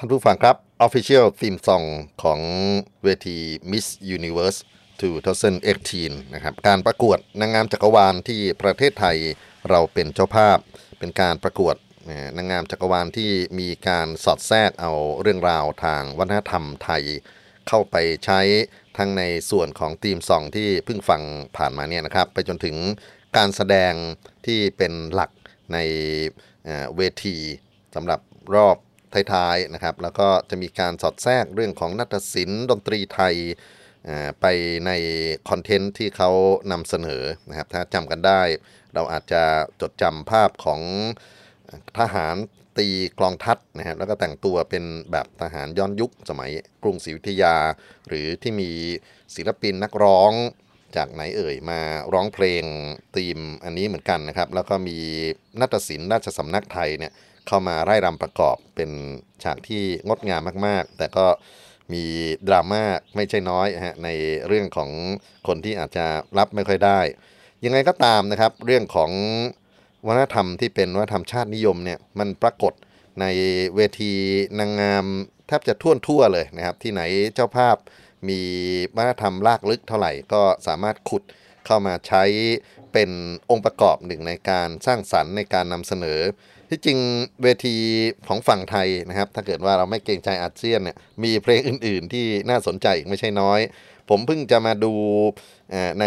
[0.06, 1.86] คุณผู้ฟังครับ Official Theme Song
[2.22, 2.40] ของ
[3.02, 3.38] เวที
[3.70, 3.86] Miss
[4.16, 4.58] Universe
[5.46, 9.16] 2018 นะครับ การประกวดนางงามจักรวาลที่ประเทศไทย
[9.70, 10.58] เราเป็นเจ้าภาพ
[10.98, 11.74] เป็นการประกวด
[12.36, 17.02] นางงามจักรวาลที่มีการสอดแทรกเอาเรื่องราวทางวัฒนธรรมไทย
[17.68, 18.40] เข้าไปใช้
[18.96, 21.22] ทั้งในส่วนของทีมซองที่เพิ่งฟัง
[21.56, 22.76] ผ่านมาเนี่ยนะครับ ไปจนถึง
[23.36, 23.92] การแสดง
[24.46, 25.30] ที่เป็นหลัก
[25.72, 25.78] ใน
[26.96, 27.36] เวที
[27.94, 28.20] สำหรับ
[28.56, 28.76] รอบ
[29.32, 33.34] ท้ายๆนะครับ แล้วก็จะมีการสอดแทรกเรื่องของนาฏศิลป์ดนตรีไทย
[34.40, 34.46] ไป
[34.86, 34.90] ใน
[35.48, 36.30] คอนเทนต์ที่เขา
[36.72, 38.42] นำเสนอนะครับ ถ้าจำกันได้
[38.94, 39.42] เราอาจจะ
[39.80, 40.80] จดจำภาพของ
[41.98, 42.36] ทหาร
[42.78, 42.88] ตี
[43.18, 46.50] กลองทัดนะฮะแล้วก็แต่งตัวเป็นแบบทหารย้อนยุคสมัย
[46.82, 47.56] กรุงศรีอยุธยา
[48.08, 48.70] หรือที่มี
[49.34, 50.32] ศิลปินนักร้อง
[50.96, 51.80] จากไหนเอ่ยมา
[52.12, 52.64] ร้องเพลง
[53.16, 54.98] ธีมอันนี้เหมือนกันนะครับ แล้วก็มี
[55.60, 57.12] นาฏศิลป์ราชสำนักไทยเนี่ย
[57.46, 58.90] เข้ามาไร่รำประกอบเป็น
[59.42, 61.26] ฉากที่งดงามมากๆ แต่ก็
[61.92, 62.04] มี
[62.48, 62.84] ดราม่า
[63.16, 64.08] ไม่ใช่น้อยฮะใน
[64.46, 64.90] เรื่องของ
[65.46, 66.06] คนที่อาจจะ
[66.38, 67.00] รับไม่ค่อยได้
[67.64, 69.10] ยังไงก็ตามนะครับ เรื่องของ
[70.06, 72.72] วัฒนธรรมที่เป็นวัฒนธรรมชาตินิยมเนี่ยมันปรากฏ
[73.20, 73.26] ใน
[73.76, 74.12] เวที
[74.58, 75.04] นางงาม
[75.46, 77.02] แทบจะทั่วทั่วเลยนะครับ ที่ไหน
[77.34, 77.76] เจ้าภาพ
[78.28, 78.40] มี
[78.96, 81.22] วัฒนธรรมลากลึกเท่าไหร่ก็สามารถขุด
[81.66, 82.24] เข้ามาใช้
[82.92, 83.10] เป็น
[83.50, 86.20] องค์ประกอบหนึ่งในการสร้างสรรค์ในการนำเสนอ
[86.68, 86.98] ที่จริง
[87.42, 87.76] เวที
[88.28, 93.60] ของฝั่งไทยนะครับ ถ้าเกิดว่าเราไม่เกรงใจอาเซียนเนี่ยมีเพลงอื่น ๆ ที่น่าสนใจอีกไม่ใช่น้อย
[94.08, 94.92] ผมเพิ่งจะมาดู
[96.00, 96.04] ใน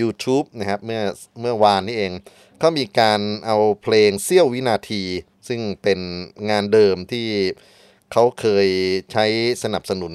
[0.00, 1.02] YouTube นะครับเมื่อ
[1.40, 2.12] เมื่อวานนี้เอง
[2.62, 5.02] ก็มีการเอาเพลงเสี้ยววินาที
[5.48, 6.00] ซึ่งเป็น
[6.50, 7.28] งานเดิมที่
[8.12, 8.68] เขาเคย
[9.12, 9.24] ใช้
[9.62, 10.14] สนับสนุน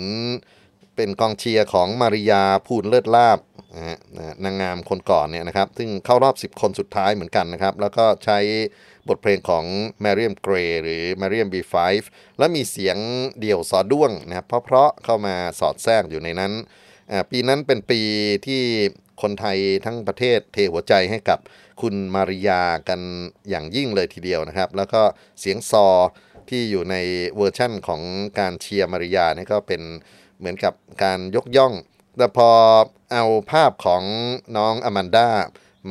[0.96, 3.40] เป็นกองเชียร์ของมาริยาพูนเลิศลาบ
[3.76, 8.40] นะฮะนะนางงามคนก่อนเนี่ยนะครับ ซึ่งเข้ารอบ 10 คนสุดท้ายเหมือนกันนะครับ แล้วก็ใช้
[9.10, 9.66] บทเพลงของ
[10.04, 11.76] Mariam Gray หรือ Mariam B5
[12.38, 12.98] แล้วมีเสียง
[13.40, 16.54] เดี่ยวสอด้วงนะครับเพราะๆเข้ามาสอดแทรกอยู่ในนั้น
[17.32, 18.02] ปีนั้นเป็นปี
[18.48, 18.62] ที่
[19.22, 21.40] คนไทยทั้งประเทศเทหัวใจให้กับ
[21.82, 23.02] คุณมาริยากัน
[23.50, 25.02] อย่างยิ่งเลยทีเดียวนะครับ แล้วก็
[25.40, 25.88] เสียงซอ
[26.50, 26.96] ที่อยู่ใน
[27.36, 28.02] เวอร์ชั่นของ
[28.40, 29.82] การเชียร์มาริยานี่ก็เป็น
[30.40, 31.74] เหมือนกับการยกย่อง
[32.18, 32.50] แต่พอ
[33.12, 34.04] เอาภาพของ
[34.58, 35.30] น้องอแมนด้า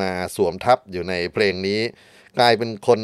[0.01, 1.81] มาสวมทับอยู่ในเพลงนี้
[2.39, 3.01] กลายเป็นคน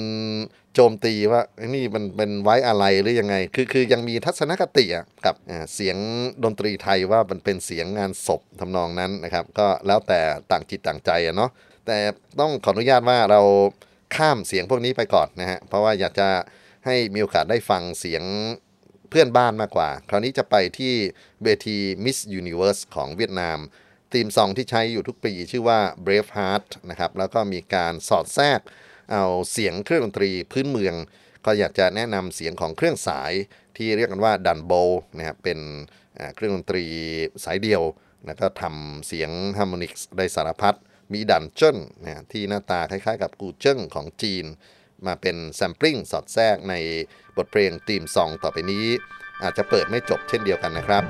[0.75, 1.43] โจมตีว่า
[1.75, 4.87] นี่มันเป็นไว้อะไรหรือยังไง คือคือยังมีทัศนคติ
[5.27, 5.35] กับ
[5.75, 5.97] เสียง
[6.45, 10.21] ดนตรีไทยว่ามันเป็นเสียงงานศพทำนองนั้นนะครับ ก็แล้วแต่
[10.51, 11.51] ต่างจิตต่างใจอะเนาะ
[11.87, 11.99] แต่
[12.41, 13.41] ต้องขออนุญาตว่าเรา
[14.17, 16.29] ข้ามเสียงพวกนี้ไปก่อนนะฮะเพราะว่าอยากจะ
[16.87, 18.23] ให้มีโอกาสได้ฟังเสียง
[19.11, 20.95] เพื่อนบ้านมากกว่า คราวนี้จะไปที่
[21.45, 23.59] เวที Miss Universe ของเวียดนาม
[24.13, 28.61] ทีมซองที่ใช้อยู่ทุกปีชื่อว่า Brave Heart นะครับแล้วก็มีการสอดแทรก
[29.11, 30.95] เอาเสียงเครื่องดนตรีพื้นเมือง
[31.45, 33.33] ก็อยากจะแนะนำเสียงของเครื่องสาย
[33.77, 34.73] ที่เรียกกันว่าดันโบ
[35.17, 35.59] นะครับเป็น
[36.35, 36.85] เครื่องดนตรี
[37.45, 37.83] สายเดียว
[38.27, 40.75] แล้วก็ทำเสียงฮาร์โมนิกส์ได้สารพัด
[41.13, 44.45] มีดันเจิ้นนะที่หน้าตาคล้ายๆ กับกูเจิ้งของจีน
[45.07, 46.75] มาเป็นแซมปลิ้งสอดแทรกใน
[47.37, 48.87] บทเพลงทีมซองต่อไปนี้
[49.43, 51.05] อาจจะเปิดไม่จบเช่นเดียวกันนะครับ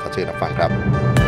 [0.00, 1.25] ขอเชิญรับฟังครับ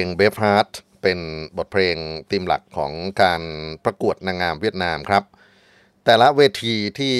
[0.00, 0.72] งเบฟฮาร์ t
[1.02, 1.18] เป็น
[1.56, 1.96] บทเพลง
[2.30, 3.42] ธีมหลักของการ
[3.84, 5.24] ประกวดนางงามเวียดนามครับ
[6.04, 7.14] แต่ละเวทีที่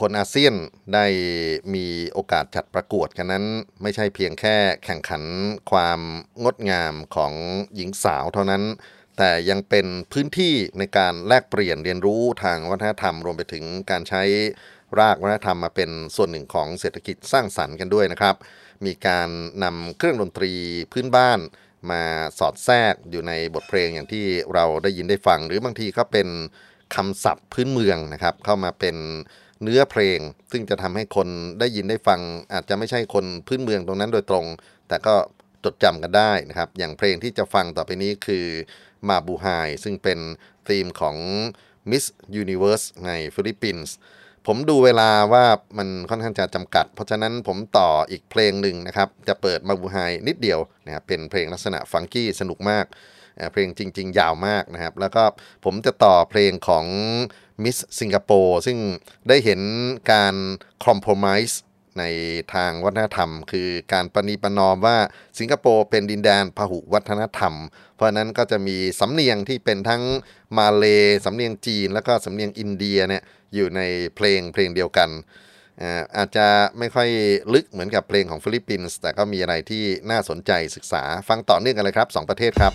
[0.00, 0.54] คนอาเซียน
[0.94, 1.06] ได้
[1.74, 3.44] มีโอกาสจัดประกวดกันนั้น
[3.82, 5.22] ไม่ใช่เพียงแค่แข่งขัน
[5.70, 6.00] ความ
[6.44, 7.32] งดงามของ
[7.74, 8.62] หญิงสาวเท่านั้น
[9.18, 14.22] แต่ยังเป็นพื้นที่ในการแลกเปลี่ยนเรียนรู้ทางวัฒนธรรมรวมไปถึงการใช้
[14.98, 18.36] รากวัฒนธรรมมาเป็นส่วนหนึ่งของเศรษฐกิจสร้างสรรค์กันด้วยนะครับ
[18.86, 19.28] มีการ
[19.64, 20.52] นำเครื่องดนตรี
[20.92, 21.38] พื้นบ้าน
[21.90, 22.02] มา
[22.38, 24.24] สอดแทรกอยู่ในบทเพลงอย่างที่
[24.54, 26.28] เราได้ยินได้ฟัง หรือบางทีก็เป็น
[26.94, 28.96] คำศัพท์พื้นเมืองนะครับ เข้ามาเป็น
[29.62, 30.18] เนื้อเพลง
[30.52, 31.28] ซึ่งจะทำให้คน
[31.60, 32.20] ได้ยินได้ฟัง
[32.52, 34.46] อาจจะไม่ใช่คนพื้นเมืองตรงนั้นโดยตรง
[34.88, 35.14] แต่ก็
[35.64, 38.46] จดจำกันได้นะครับ อย่างเพลงที่จะฟังต่อไปนี้คือ
[39.08, 39.46] มาบูไฮ
[39.84, 40.18] ซึ่งเป็น
[40.68, 41.16] ธีมของ
[41.90, 42.04] Miss
[42.42, 43.94] Universe ในฟิลิปปินส์
[44.50, 45.44] ผมดูเวลาว่า
[45.78, 52.84] มันค่อนข้างจะจำกัด เพราะฉะนั้นผมต่ออีกเพลงหนึ่งนะครับ จะเปิดมาบูไฮนิดเดียวนะครับเป็นเพลงลักษณะฟังกี้สนุกมาก
[53.52, 55.22] เพลงจริง ๆ ยาวมากนะครับ แล้วก็
[55.64, 56.86] ผมจะต่อเพลงของ
[57.64, 58.78] มิสสิงคโปร์ซึ่ง
[59.28, 59.60] ได้เห็น
[60.12, 60.34] การ
[60.84, 61.50] คอมโพมิส
[61.98, 62.04] ใน
[62.54, 64.96] ทางวัฒนธรรม คือการประนีประนอมว่า
[65.38, 67.54] สิงคโปร์เป็นดินแดนพหุวัฒนธรรม
[67.96, 70.02] เพราะนั้นก็จะมีสำเนียงที่เป็นทั้ง
[70.58, 70.84] มาเล
[71.24, 73.22] สำเนียงจีน แล้วก็สำเนียงอินเดียเนี่ย
[73.54, 73.80] อยู่ใน
[74.16, 75.10] เพลงเพลงเดียวกัน
[75.82, 76.46] อาอาจจะ
[76.78, 77.08] ไม่ค่อย
[77.54, 82.72] ลึกเหมือนกับเพลงของฟิลิปปินส์แต่ก็มีอะไรที่น่าสนใจศึกษาฟังต่อเนื่องกันเลยครับ 2 ประเทศครับ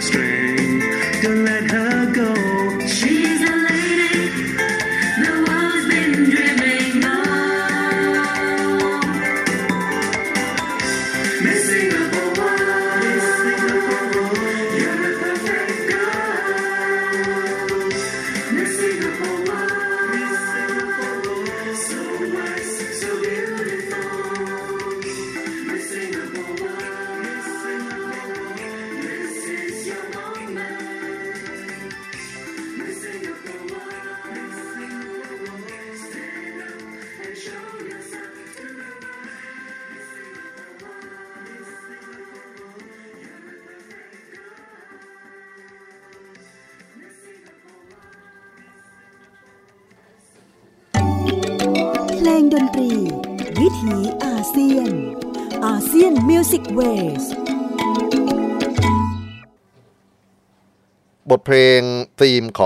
[0.00, 0.80] string.
[1.22, 1.67] Don't let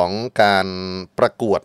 [0.02, 0.68] ของการ
[1.18, 1.60] ประกวด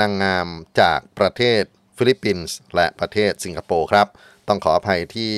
[0.00, 0.48] นางงาม
[0.80, 1.62] จากประเทศ
[1.96, 4.06] ฟิลิปปินส์และประเทศสิงคโปร์ครับ
[4.48, 5.32] ต้องขออภัยที่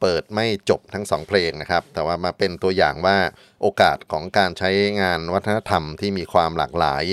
[0.00, 3.18] เปิดไม่จบทั้งสองเพลงนะครับ แต่ว่ามาเป็นตัวอย่างว่า
[3.60, 7.04] โอกาสของการใช้งานวัฒนธรรมที่มีความหลากหลาย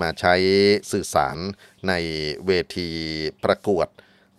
[0.00, 0.34] มาใช้
[0.92, 1.36] สื่อสาร
[1.88, 1.92] ใน
[2.46, 2.90] เวที
[3.44, 3.88] ประกวด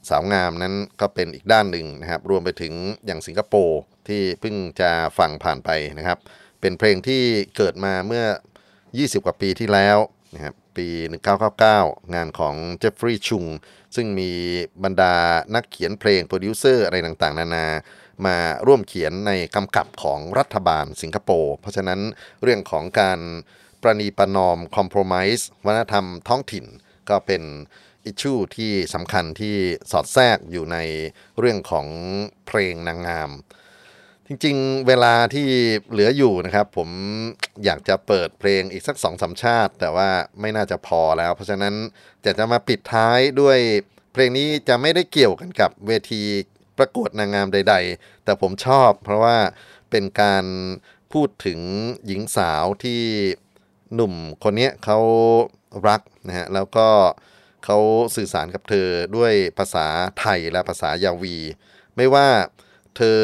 [0.09, 2.73] สาวงามนั้นก็เป็นอีกด้านหนึ่งนะครับ รวมไปถึง
[3.05, 6.19] อย่างสิงคโปร์ที่เพิ่งจะฟังผ่านไปนะครับ
[6.61, 7.21] เป็นเพลงที่
[7.57, 8.25] เกิดมาเมื่อ
[8.97, 9.97] 20 กว่าปีที่แล้ว
[10.35, 10.87] นะครับปี
[11.51, 13.45] 1999 งานของเจฟฟรีย์ชุง
[13.95, 14.31] ซึ่งมี
[14.83, 15.15] บรรดา
[15.55, 17.67] นักเขียนเพลงโปรดิวเซอร์อะไรต่างๆ นานา
[18.25, 18.37] มา
[18.67, 21.99] ร่วมเขียนในกำกับของรัฐบาลสิงคโปร์ เพราะฉะนั้น
[22.43, 23.19] เรื่องของการ
[23.81, 26.65] ประนีประนอมคอม p r o m i s e วัฒนธรรมท้องถิ่น
[27.09, 27.43] ก็เป็น
[28.05, 29.55] issue ที่สำคัญที่
[29.91, 30.77] สอดแทรกอยู่ใน
[31.39, 31.87] เรื่องของ
[32.47, 33.29] เพลงนางงาม
[34.27, 35.47] จริงๆ เวลาที่
[35.91, 36.89] เหลืออยู่นะครับ ผม
[37.65, 40.09] อยากจะเปิดเพลงอีกสักสองสามชาติ แต่ว่า
[40.41, 41.73] ไม่น่าจะพอแล้ว เพราะฉะนั้น
[42.25, 43.57] จะจะมาปิดท้ายด้วย
[44.13, 46.23] เพลงนี้จะไม่ได้เกี่ยวกันกับเวที
[46.77, 49.37] ประกวดนางงามใด ๆ แต่ผมชอบเพราะว่า
[49.91, 50.45] เป็นการ
[51.13, 51.59] พูดถึง
[52.05, 53.03] หญิงสาวที่
[53.95, 54.13] หนุ่ม
[54.43, 54.99] คนนี้เขา
[55.87, 56.87] รักนะฮะแล้วก็
[57.65, 57.77] เขา
[58.15, 59.87] สื่อสารกับเธอด้วยภาษา
[60.19, 61.37] ไทยและภาษายาวี
[61.95, 62.27] ไม่ว่า
[62.97, 63.19] เธอ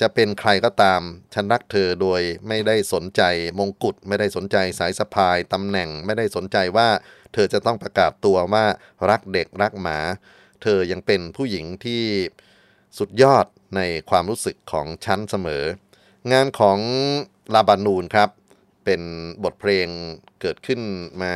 [0.00, 1.00] จะเป็นใครก็ตาม
[1.34, 3.22] ฉันรักเธอโดยไม่ได้สนใจ
[3.58, 6.88] มงกุฎไม่ได้สนใจสายสะพายตำแหน่งไม่ได้สนใจว่า
[7.32, 8.64] เธอจะต้องประกาศตัวว่า
[9.10, 9.98] รักเด็กรักหมา
[10.62, 12.02] เธอยังเป็นผู้หญิงที่
[12.98, 13.46] สุดยอด
[13.76, 15.64] ในความรู้สึกของฉันเสมอ
[16.32, 16.78] งานของ
[17.54, 18.28] ลาบานูนครับ
[18.84, 19.02] เป็น
[19.44, 19.86] บทเพลง
[20.40, 20.80] เกิดขึ้น
[21.22, 21.34] มา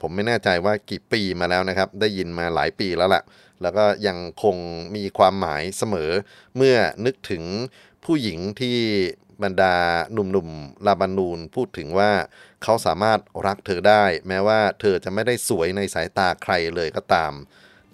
[0.00, 3.22] ผมไม่แน่ใจว่ากี่ปีมาแล้วนะครับ ได้ยินมาหลายปีแล้วล่ะ
[3.62, 4.56] แล้วก็ยังคง
[4.96, 6.10] มีความหมายเสมอ
[6.56, 7.44] เมื่อนึกถึง
[8.04, 8.78] ผู้หญิงที่
[9.42, 9.76] บรรดา
[10.12, 12.12] หนุ่มๆลาบานูนพูดถึงว่า
[12.62, 17.32] เขาสามารถรักเธอได้ แม้ว่าเธอจะไม่ได้สวยในสายตาใครเลยก็ตาม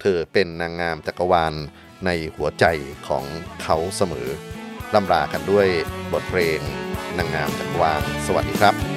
[0.01, 1.53] เธอเป็นนางงามจักรวาล
[2.05, 2.65] ในหัวใจ
[3.07, 3.25] ของ
[3.61, 4.29] เขาเสมอ
[4.93, 5.67] ล่ำลากันด้วย
[6.11, 6.59] บทเพลง
[7.17, 8.96] นางงามจักรวาลสวัสดีครับ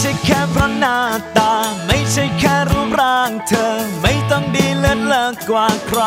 [0.00, 0.96] ใช่แค่เพราะหน้า
[1.36, 1.54] ตา
[1.86, 3.66] ไม่ใช่แค่รูปร่างเธอ
[4.02, 6.00] ไม่ต้องดีเลิศเลอกกว่าใคร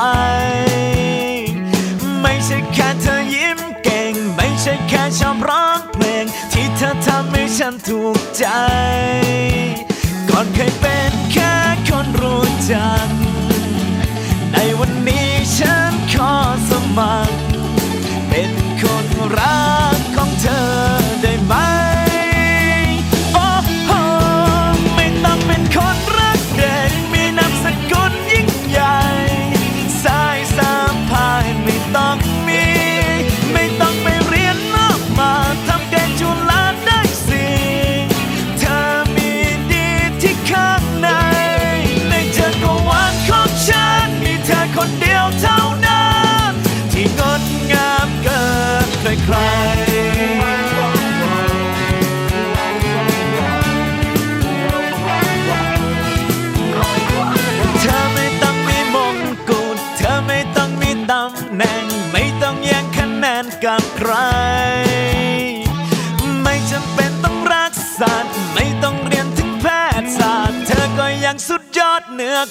[2.21, 8.45] ไม่ใช่แค่เธอยิ้มเก่ง ไม่ใช่แค่ชอบร้องเพลง ที่เธอทำให้ฉันถูกใจ
[10.29, 11.53] ก่อนเคยเป็นแค่
[11.87, 13.07] คนรู้จัก
[14.53, 16.33] ในวันนี้ฉันขอ
[16.69, 17.30] สมัคร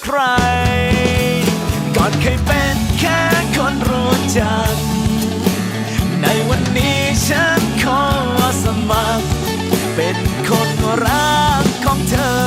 [0.03, 0.19] ใคร
[1.95, 3.19] ก่อนเคยเป็นแค่
[3.55, 4.73] คนรู้จัก
[6.21, 8.03] ในวันนี้ฉันขอ
[8.63, 9.25] สมัคร
[9.95, 10.69] เป็นคน
[11.05, 12.40] รักของเธอ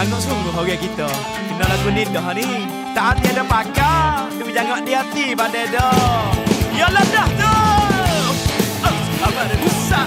[0.00, 1.04] Jangan sungguh kayak gitu
[1.44, 2.48] Kena lagu ni dah ni.
[2.96, 4.32] Tak ada pakar.
[4.32, 6.32] Tapi jangan di hati pada dah.
[6.72, 7.56] Yalah dah tu
[8.80, 10.00] Us, abang ada busa